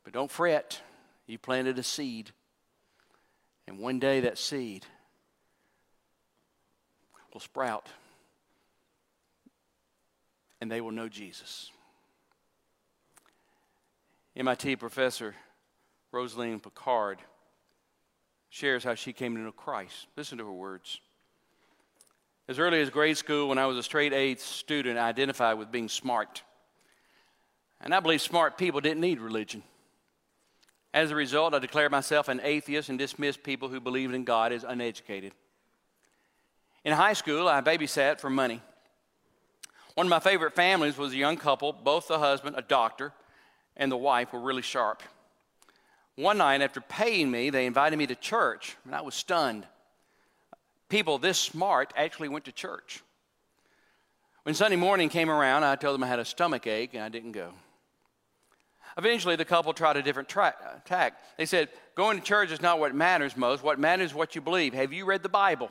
but 0.04 0.12
don't 0.12 0.30
fret. 0.30 0.80
You 1.26 1.38
planted 1.38 1.78
a 1.78 1.82
seed. 1.82 2.30
And 3.66 3.78
one 3.78 3.98
day 3.98 4.20
that 4.20 4.36
seed 4.36 4.84
will 7.32 7.40
sprout 7.40 7.88
and 10.60 10.70
they 10.70 10.82
will 10.82 10.90
know 10.90 11.08
Jesus. 11.08 11.70
MIT 14.36 14.76
professor 14.76 15.34
Rosalind 16.12 16.62
Picard, 16.62 17.18
shares 18.50 18.84
how 18.84 18.94
she 18.94 19.12
came 19.12 19.34
to 19.34 19.40
know 19.40 19.52
Christ. 19.52 20.06
Listen 20.16 20.38
to 20.38 20.44
her 20.44 20.52
words. 20.52 21.00
As 22.48 22.58
early 22.58 22.80
as 22.82 22.90
grade 22.90 23.16
school, 23.16 23.48
when 23.48 23.56
I 23.56 23.66
was 23.66 23.78
a 23.78 23.82
straight 23.82 24.12
A 24.12 24.34
student, 24.34 24.98
I 24.98 25.08
identified 25.08 25.56
with 25.56 25.72
being 25.72 25.88
smart. 25.88 26.42
And 27.80 27.94
I 27.94 28.00
believe 28.00 28.20
smart 28.20 28.58
people 28.58 28.80
didn't 28.80 29.00
need 29.00 29.20
religion. 29.20 29.62
As 30.92 31.10
a 31.10 31.14
result, 31.14 31.54
I 31.54 31.58
declared 31.58 31.90
myself 31.90 32.28
an 32.28 32.40
atheist 32.42 32.90
and 32.90 32.98
dismissed 32.98 33.42
people 33.42 33.68
who 33.68 33.80
believed 33.80 34.14
in 34.14 34.24
God 34.24 34.52
as 34.52 34.64
uneducated. 34.64 35.32
In 36.84 36.92
high 36.92 37.14
school, 37.14 37.48
I 37.48 37.62
babysat 37.62 38.20
for 38.20 38.28
money. 38.28 38.60
One 39.94 40.06
of 40.06 40.10
my 40.10 40.20
favorite 40.20 40.54
families 40.54 40.98
was 40.98 41.12
a 41.12 41.16
young 41.16 41.36
couple, 41.38 41.72
both 41.72 42.08
the 42.08 42.18
husband, 42.18 42.56
a 42.58 42.62
doctor, 42.62 43.14
and 43.76 43.90
the 43.90 43.96
wife 43.96 44.32
were 44.32 44.40
really 44.40 44.62
sharp. 44.62 45.02
One 46.16 46.38
night, 46.38 46.60
after 46.60 46.80
paying 46.80 47.30
me, 47.30 47.50
they 47.50 47.66
invited 47.66 47.98
me 47.98 48.06
to 48.06 48.14
church, 48.14 48.76
and 48.84 48.94
I 48.94 49.00
was 49.00 49.14
stunned. 49.14 49.66
People 50.88 51.18
this 51.18 51.38
smart 51.38 51.92
actually 51.96 52.28
went 52.28 52.44
to 52.44 52.52
church. 52.52 53.02
When 54.42 54.54
Sunday 54.54 54.76
morning 54.76 55.08
came 55.08 55.30
around, 55.30 55.64
I 55.64 55.76
told 55.76 55.94
them 55.94 56.04
I 56.04 56.08
had 56.08 56.18
a 56.18 56.24
stomach 56.24 56.66
ache 56.66 56.94
and 56.94 57.02
I 57.02 57.08
didn't 57.08 57.32
go. 57.32 57.52
Eventually, 58.98 59.36
the 59.36 59.44
couple 59.44 59.72
tried 59.72 59.96
a 59.96 60.02
different 60.02 60.28
tra- 60.28 60.82
tack. 60.84 61.14
They 61.38 61.46
said, 61.46 61.70
Going 61.94 62.18
to 62.18 62.22
church 62.22 62.50
is 62.50 62.60
not 62.60 62.78
what 62.78 62.94
matters 62.94 63.36
most. 63.36 63.62
What 63.62 63.78
matters 63.78 64.10
is 64.10 64.14
what 64.14 64.34
you 64.34 64.40
believe. 64.40 64.74
Have 64.74 64.92
you 64.92 65.06
read 65.06 65.22
the 65.22 65.28
Bible? 65.28 65.70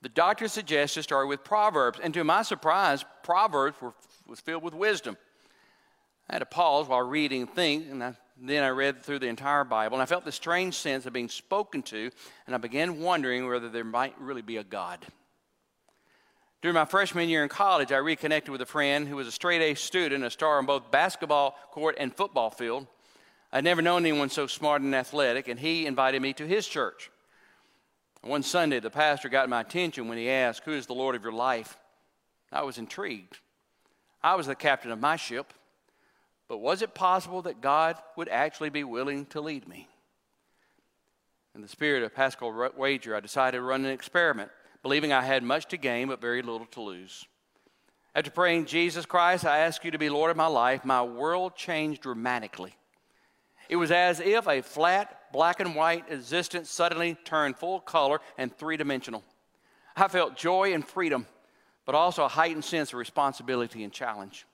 The 0.00 0.08
doctor 0.08 0.48
suggested 0.48 1.02
start 1.02 1.28
with 1.28 1.44
Proverbs, 1.44 1.98
and 2.02 2.14
to 2.14 2.24
my 2.24 2.42
surprise, 2.42 3.04
Proverbs 3.22 3.80
were, 3.80 3.94
was 4.26 4.40
filled 4.40 4.62
with 4.62 4.74
wisdom. 4.74 5.16
I 6.28 6.34
had 6.34 6.38
to 6.38 6.46
pause 6.46 6.88
while 6.88 7.02
reading 7.02 7.42
and 7.42 7.50
think, 7.50 7.90
and 7.90 8.02
I, 8.02 8.14
then 8.40 8.62
I 8.62 8.68
read 8.68 9.02
through 9.02 9.18
the 9.18 9.28
entire 9.28 9.64
Bible, 9.64 9.96
and 9.96 10.02
I 10.02 10.06
felt 10.06 10.24
this 10.24 10.34
strange 10.34 10.74
sense 10.74 11.06
of 11.06 11.12
being 11.12 11.28
spoken 11.28 11.82
to, 11.84 12.10
and 12.46 12.54
I 12.54 12.58
began 12.58 13.00
wondering 13.00 13.46
whether 13.46 13.68
there 13.68 13.84
might 13.84 14.18
really 14.20 14.42
be 14.42 14.56
a 14.56 14.64
God. 14.64 15.04
During 16.62 16.76
my 16.76 16.86
freshman 16.86 17.28
year 17.28 17.42
in 17.42 17.50
college, 17.50 17.92
I 17.92 17.98
reconnected 17.98 18.50
with 18.50 18.62
a 18.62 18.66
friend 18.66 19.06
who 19.06 19.16
was 19.16 19.26
a 19.26 19.32
straight 19.32 19.60
A 19.60 19.74
student, 19.74 20.24
a 20.24 20.30
star 20.30 20.56
on 20.56 20.64
both 20.64 20.90
basketball 20.90 21.56
court 21.70 21.96
and 21.98 22.14
football 22.14 22.48
field. 22.48 22.86
I'd 23.52 23.64
never 23.64 23.82
known 23.82 24.06
anyone 24.06 24.30
so 24.30 24.46
smart 24.46 24.80
and 24.80 24.94
athletic, 24.94 25.46
and 25.46 25.60
he 25.60 25.84
invited 25.84 26.22
me 26.22 26.32
to 26.32 26.46
his 26.46 26.66
church. 26.66 27.10
One 28.22 28.42
Sunday, 28.42 28.80
the 28.80 28.88
pastor 28.88 29.28
got 29.28 29.50
my 29.50 29.60
attention 29.60 30.08
when 30.08 30.16
he 30.16 30.30
asked, 30.30 30.62
Who 30.64 30.72
is 30.72 30.86
the 30.86 30.94
Lord 30.94 31.14
of 31.14 31.22
your 31.22 31.34
life? 31.34 31.76
I 32.50 32.62
was 32.62 32.78
intrigued. 32.78 33.38
I 34.22 34.34
was 34.36 34.46
the 34.46 34.54
captain 34.54 34.90
of 34.90 34.98
my 34.98 35.16
ship, 35.16 35.52
but 36.48 36.58
was 36.58 36.82
it 36.82 36.94
possible 36.94 37.42
that 37.42 37.60
God 37.60 37.96
would 38.16 38.28
actually 38.28 38.70
be 38.70 38.84
willing 38.84 39.26
to 39.26 39.40
lead 39.40 39.66
me? 39.68 39.88
In 41.54 41.62
the 41.62 41.68
spirit 41.68 42.02
of 42.02 42.14
Pascal 42.14 42.70
Wager, 42.76 43.14
I 43.14 43.20
decided 43.20 43.58
to 43.58 43.62
run 43.62 43.84
an 43.84 43.90
experiment, 43.90 44.50
believing 44.82 45.12
I 45.12 45.22
had 45.22 45.42
much 45.42 45.66
to 45.66 45.76
gain 45.76 46.08
but 46.08 46.20
very 46.20 46.42
little 46.42 46.66
to 46.66 46.80
lose. 46.80 47.24
After 48.14 48.30
praying, 48.30 48.66
Jesus 48.66 49.06
Christ, 49.06 49.44
I 49.44 49.58
ask 49.58 49.84
you 49.84 49.90
to 49.90 49.98
be 49.98 50.08
Lord 50.08 50.30
of 50.30 50.36
my 50.36 50.46
life, 50.46 50.84
my 50.84 51.02
world 51.02 51.56
changed 51.56 52.02
dramatically. 52.02 52.74
It 53.68 53.76
was 53.76 53.90
as 53.90 54.20
if 54.20 54.46
a 54.46 54.60
flat, 54.60 55.32
black 55.32 55.60
and 55.60 55.74
white 55.74 56.04
existence 56.10 56.70
suddenly 56.70 57.16
turned 57.24 57.56
full 57.56 57.80
color 57.80 58.20
and 58.36 58.56
three 58.56 58.76
dimensional. 58.76 59.24
I 59.96 60.08
felt 60.08 60.36
joy 60.36 60.74
and 60.74 60.86
freedom, 60.86 61.26
but 61.86 61.94
also 61.94 62.24
a 62.24 62.28
heightened 62.28 62.64
sense 62.64 62.92
of 62.92 62.98
responsibility 62.98 63.84
and 63.84 63.92
challenge. 63.92 64.46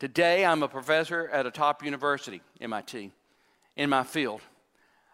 Today, 0.00 0.46
I'm 0.46 0.62
a 0.62 0.68
professor 0.68 1.28
at 1.28 1.44
a 1.44 1.50
top 1.50 1.84
university, 1.84 2.40
MIT, 2.58 3.12
in 3.76 3.90
my 3.90 4.02
field. 4.02 4.40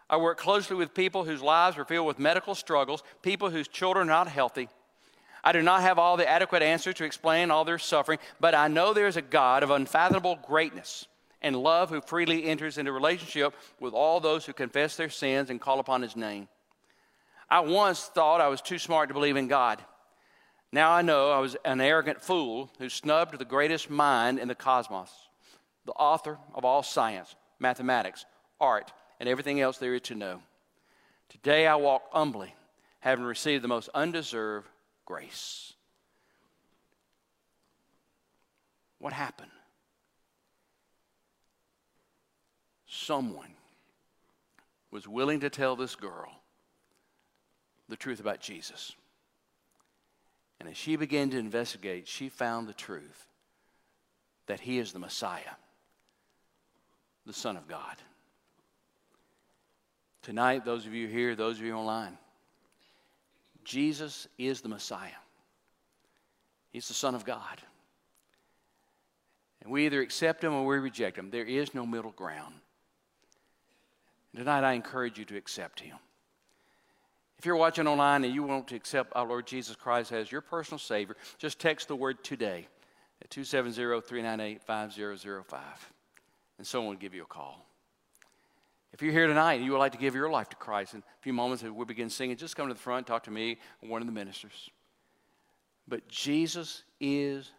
I 0.09 0.15
work 0.15 0.37
closely 0.37 0.77
with 0.77 0.93
people 0.93 1.25
whose 1.25 1.41
lives 1.41 1.77
are 1.77 1.83
filled 1.83 2.07
with 2.07 2.19
medical 2.19 2.55
struggles, 2.55 3.03
people 3.21 3.49
whose 3.49 3.67
children 3.67 4.07
are 4.07 4.13
not 4.13 4.29
healthy. 4.29 4.69
I 5.43 5.51
do 5.51 5.61
not 5.61 5.81
have 5.81 5.99
all 5.99 6.15
the 6.15 6.29
adequate 6.29 6.63
answers 6.63 6.95
to 6.95 7.03
explain 7.03 7.51
all 7.51 7.65
their 7.65 7.77
suffering, 7.77 8.19
but 8.39 8.55
I 8.55 8.69
know 8.69 8.93
there 8.93 9.07
is 9.07 9.17
a 9.17 9.21
God 9.21 9.61
of 9.61 9.71
unfathomable 9.71 10.39
greatness 10.41 11.05
and 11.41 11.57
love 11.57 11.89
who 11.89 11.99
freely 11.99 12.45
enters 12.45 12.77
into 12.77 12.93
relationship 12.93 13.55
with 13.81 13.93
all 13.93 14.21
those 14.21 14.45
who 14.45 14.53
confess 14.53 14.95
their 14.95 15.09
sins 15.09 15.49
and 15.49 15.59
call 15.59 15.81
upon 15.81 16.01
his 16.01 16.15
name. 16.15 16.47
I 17.49 17.59
once 17.59 18.05
thought 18.05 18.39
I 18.39 18.47
was 18.47 18.61
too 18.61 18.79
smart 18.79 19.09
to 19.09 19.13
believe 19.13 19.35
in 19.35 19.49
God. 19.49 19.83
Now 20.71 20.91
I 20.91 21.01
know 21.01 21.31
I 21.31 21.39
was 21.39 21.55
an 21.63 21.81
arrogant 21.81 22.21
fool 22.21 22.69
who 22.77 22.89
snubbed 22.89 23.37
the 23.37 23.45
greatest 23.45 23.89
mind 23.89 24.39
in 24.39 24.47
the 24.47 24.55
cosmos, 24.55 25.09
the 25.85 25.93
author 25.93 26.37
of 26.53 26.65
all 26.65 26.83
science, 26.83 27.35
mathematics, 27.59 28.25
art, 28.59 28.91
and 29.19 29.29
everything 29.29 29.61
else 29.61 29.77
there 29.77 29.95
is 29.95 30.01
to 30.01 30.15
know. 30.15 30.41
Today 31.29 31.67
I 31.67 31.75
walk 31.75 32.03
humbly, 32.11 32.53
having 32.99 33.25
received 33.25 33.63
the 33.63 33.69
most 33.69 33.89
undeserved 33.93 34.67
grace. 35.05 35.73
What 38.99 39.13
happened? 39.13 39.51
someone 43.07 43.53
was 44.91 45.07
willing 45.07 45.41
to 45.41 45.49
tell 45.49 45.75
this 45.75 45.95
girl 45.95 46.29
the 47.87 47.95
truth 47.95 48.19
about 48.19 48.39
Jesus. 48.41 48.93
And 50.59 50.69
as 50.69 50.77
she 50.77 50.95
began 50.95 51.29
to 51.31 51.37
investigate, 51.37 52.07
she 52.07 52.29
found 52.29 52.67
the 52.67 52.73
truth 52.73 53.27
that 54.47 54.59
he 54.59 54.79
is 54.79 54.91
the 54.91 54.99
Messiah, 54.99 55.55
the 57.25 57.33
Son 57.33 57.57
of 57.57 57.67
God. 57.67 57.95
Tonight, 60.21 60.65
those 60.65 60.85
of 60.85 60.93
you 60.93 61.07
here, 61.07 61.35
those 61.35 61.59
of 61.59 61.65
you 61.65 61.73
online, 61.73 62.17
Jesus 63.63 64.27
is 64.37 64.61
the 64.61 64.69
Messiah. 64.69 65.09
He's 66.71 66.87
the 66.87 66.93
Son 66.93 67.15
of 67.15 67.25
God. 67.25 67.61
And 69.61 69.71
we 69.71 69.85
either 69.85 70.01
accept 70.01 70.43
him 70.43 70.53
or 70.53 70.65
we 70.65 70.77
reject 70.77 71.17
him. 71.17 71.29
There 71.29 71.45
is 71.45 71.73
no 71.73 71.85
middle 71.85 72.11
ground. 72.11 72.53
Tonight, 74.37 74.63
I 74.63 74.73
encourage 74.73 75.17
you 75.17 75.25
to 75.25 75.35
accept 75.35 75.79
Him. 75.79 75.97
If 77.39 77.45
you're 77.45 77.55
watching 77.55 77.87
online 77.87 78.23
and 78.23 78.33
you 78.33 78.43
want 78.43 78.67
to 78.69 78.75
accept 78.75 79.13
our 79.15 79.27
Lord 79.27 79.45
Jesus 79.45 79.75
Christ 79.75 80.11
as 80.11 80.31
your 80.31 80.41
personal 80.41 80.79
Savior, 80.79 81.15
just 81.37 81.59
text 81.59 81.87
the 81.87 81.95
word 81.95 82.23
today 82.23 82.67
at 83.21 83.29
270 83.29 84.01
398 84.01 84.63
5005, 84.63 85.61
and 86.57 86.65
someone 86.65 86.95
will 86.95 86.99
give 86.99 87.13
you 87.13 87.23
a 87.23 87.27
call. 87.27 87.63
If 88.91 89.03
you're 89.03 89.11
here 89.11 89.27
tonight 89.27 89.55
and 89.55 89.65
you 89.65 89.71
would 89.73 89.77
like 89.77 89.91
to 89.91 89.97
give 89.99 90.15
your 90.15 90.29
life 90.29 90.49
to 90.49 90.55
Christ, 90.55 90.95
in 90.95 91.01
a 91.01 91.21
few 91.21 91.33
moments 91.33 91.63
as 91.63 91.69
we 91.69 91.85
begin 91.85 92.09
singing, 92.09 92.35
just 92.37 92.55
come 92.55 92.67
to 92.67 92.73
the 92.73 92.79
front, 92.79 93.05
talk 93.05 93.23
to 93.25 93.31
me 93.31 93.59
or 93.83 93.89
one 93.89 94.01
of 94.01 94.07
the 94.07 94.13
ministers. 94.13 94.71
But 95.87 96.07
Jesus 96.07 96.83
is 96.99 97.51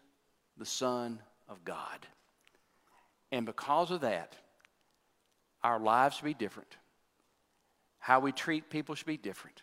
the 0.57 0.67
Son 0.67 1.21
of 1.49 1.64
God. 1.64 2.07
And 3.31 3.47
because 3.47 3.93
of 3.93 4.01
that, 4.01 4.35
our 5.62 5.79
lives 5.79 6.17
should 6.17 6.25
be 6.25 6.35
different. 6.35 6.77
How 7.99 8.19
we 8.19 8.33
treat 8.33 8.71
people 8.71 8.97
should 8.97 9.07
be 9.07 9.17
different. 9.17 9.62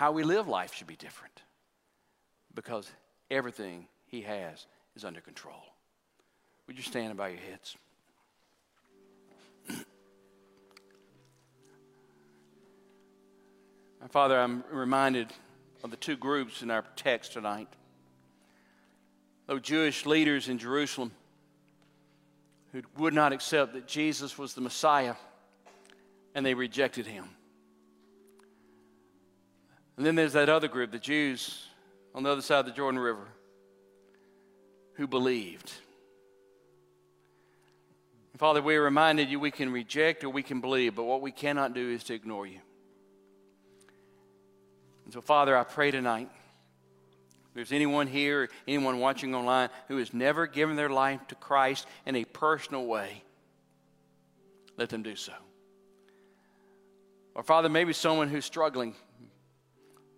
How 0.00 0.12
we 0.12 0.22
live 0.22 0.48
life 0.48 0.72
should 0.72 0.86
be 0.86 0.96
different. 0.96 1.42
Because 2.54 2.90
everything 3.30 3.86
He 4.06 4.22
has 4.22 4.66
is 4.96 5.04
under 5.04 5.20
control. 5.20 5.62
Would 6.66 6.78
you 6.78 6.82
stand 6.82 7.08
and 7.08 7.18
bow 7.18 7.26
your 7.26 7.36
heads? 7.36 7.76
Father, 14.08 14.40
I'm 14.40 14.64
reminded 14.72 15.34
of 15.84 15.90
the 15.90 15.98
two 15.98 16.16
groups 16.16 16.62
in 16.62 16.70
our 16.70 16.82
text 16.96 17.34
tonight. 17.34 17.68
Those 19.48 19.60
Jewish 19.60 20.06
leaders 20.06 20.48
in 20.48 20.56
Jerusalem 20.56 21.12
who 22.72 22.80
would 22.96 23.12
not 23.12 23.34
accept 23.34 23.74
that 23.74 23.86
Jesus 23.86 24.38
was 24.38 24.54
the 24.54 24.62
Messiah, 24.62 25.16
and 26.34 26.46
they 26.46 26.54
rejected 26.54 27.06
him. 27.06 27.26
And 30.00 30.06
then 30.06 30.14
there's 30.14 30.32
that 30.32 30.48
other 30.48 30.66
group, 30.66 30.92
the 30.92 30.98
Jews 30.98 31.62
on 32.14 32.22
the 32.22 32.30
other 32.30 32.40
side 32.40 32.60
of 32.60 32.64
the 32.64 32.72
Jordan 32.72 32.98
River, 32.98 33.28
who 34.94 35.06
believed. 35.06 35.70
Father, 38.38 38.62
we 38.62 38.76
are 38.76 38.82
reminded 38.82 39.28
you 39.28 39.38
we 39.38 39.50
can 39.50 39.70
reject 39.70 40.24
or 40.24 40.30
we 40.30 40.42
can 40.42 40.62
believe, 40.62 40.94
but 40.94 41.04
what 41.04 41.20
we 41.20 41.30
cannot 41.30 41.74
do 41.74 41.90
is 41.90 42.02
to 42.04 42.14
ignore 42.14 42.46
you. 42.46 42.60
And 45.04 45.12
so, 45.12 45.20
Father, 45.20 45.54
I 45.54 45.64
pray 45.64 45.90
tonight 45.90 46.30
if 47.48 47.54
there's 47.54 47.70
anyone 47.70 48.06
here, 48.06 48.48
anyone 48.66 49.00
watching 49.00 49.34
online 49.34 49.68
who 49.88 49.98
has 49.98 50.14
never 50.14 50.46
given 50.46 50.76
their 50.76 50.88
life 50.88 51.20
to 51.28 51.34
Christ 51.34 51.86
in 52.06 52.16
a 52.16 52.24
personal 52.24 52.86
way, 52.86 53.22
let 54.78 54.88
them 54.88 55.02
do 55.02 55.14
so. 55.14 55.34
Or, 57.34 57.42
Father, 57.42 57.68
maybe 57.68 57.92
someone 57.92 58.28
who's 58.28 58.46
struggling, 58.46 58.94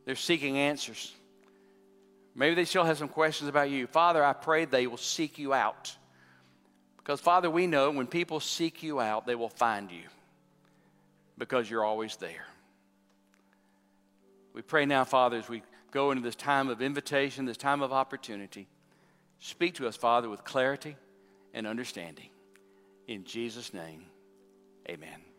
they're 0.05 0.17
seeking 0.17 0.59
answers. 0.59 1.13
Maybe 2.35 2.55
they 2.55 2.65
still 2.65 2.85
have 2.85 2.99
some 2.99 3.09
questions 3.09 3.49
about 3.49 3.71
you. 3.71 3.87
Father, 3.87 4.25
I 4.25 4.33
pray 4.33 4.65
they 4.65 4.87
will 4.87 4.97
seek 4.97 5.39
you 5.39 5.53
out. 5.53 5.95
Because, 6.97 7.21
Father, 7.21 7.51
we 7.51 7.67
know 7.67 7.91
when 7.91 8.07
people 8.07 8.41
seek 8.41 8.83
you 8.83 9.01
out, 9.01 9.27
they 9.27 9.35
will 9.35 9.49
find 9.49 9.91
you. 9.91 10.05
because 11.39 11.69
you're 11.69 11.85
always 11.85 12.17
there. 12.17 12.47
We 14.55 14.63
pray 14.63 14.87
now, 14.87 15.05
Father, 15.05 15.39
as 15.39 15.49
we 15.49 15.63
go 15.91 16.11
into 16.11 16.23
this 16.23 16.37
time 16.37 16.69
of 16.69 16.83
invitation, 16.83 17.47
this 17.47 17.57
time 17.57 17.83
of 17.83 17.93
opportunity. 17.93 18.69
Speak 19.41 19.75
to 19.75 19.89
us, 19.89 19.97
Father, 19.97 20.29
with 20.29 20.45
clarity 20.45 20.97
and 21.53 21.67
understanding. 21.67 22.29
In 23.09 23.25
Jesus' 23.25 23.75
name, 23.75 24.05
amen. 24.89 25.32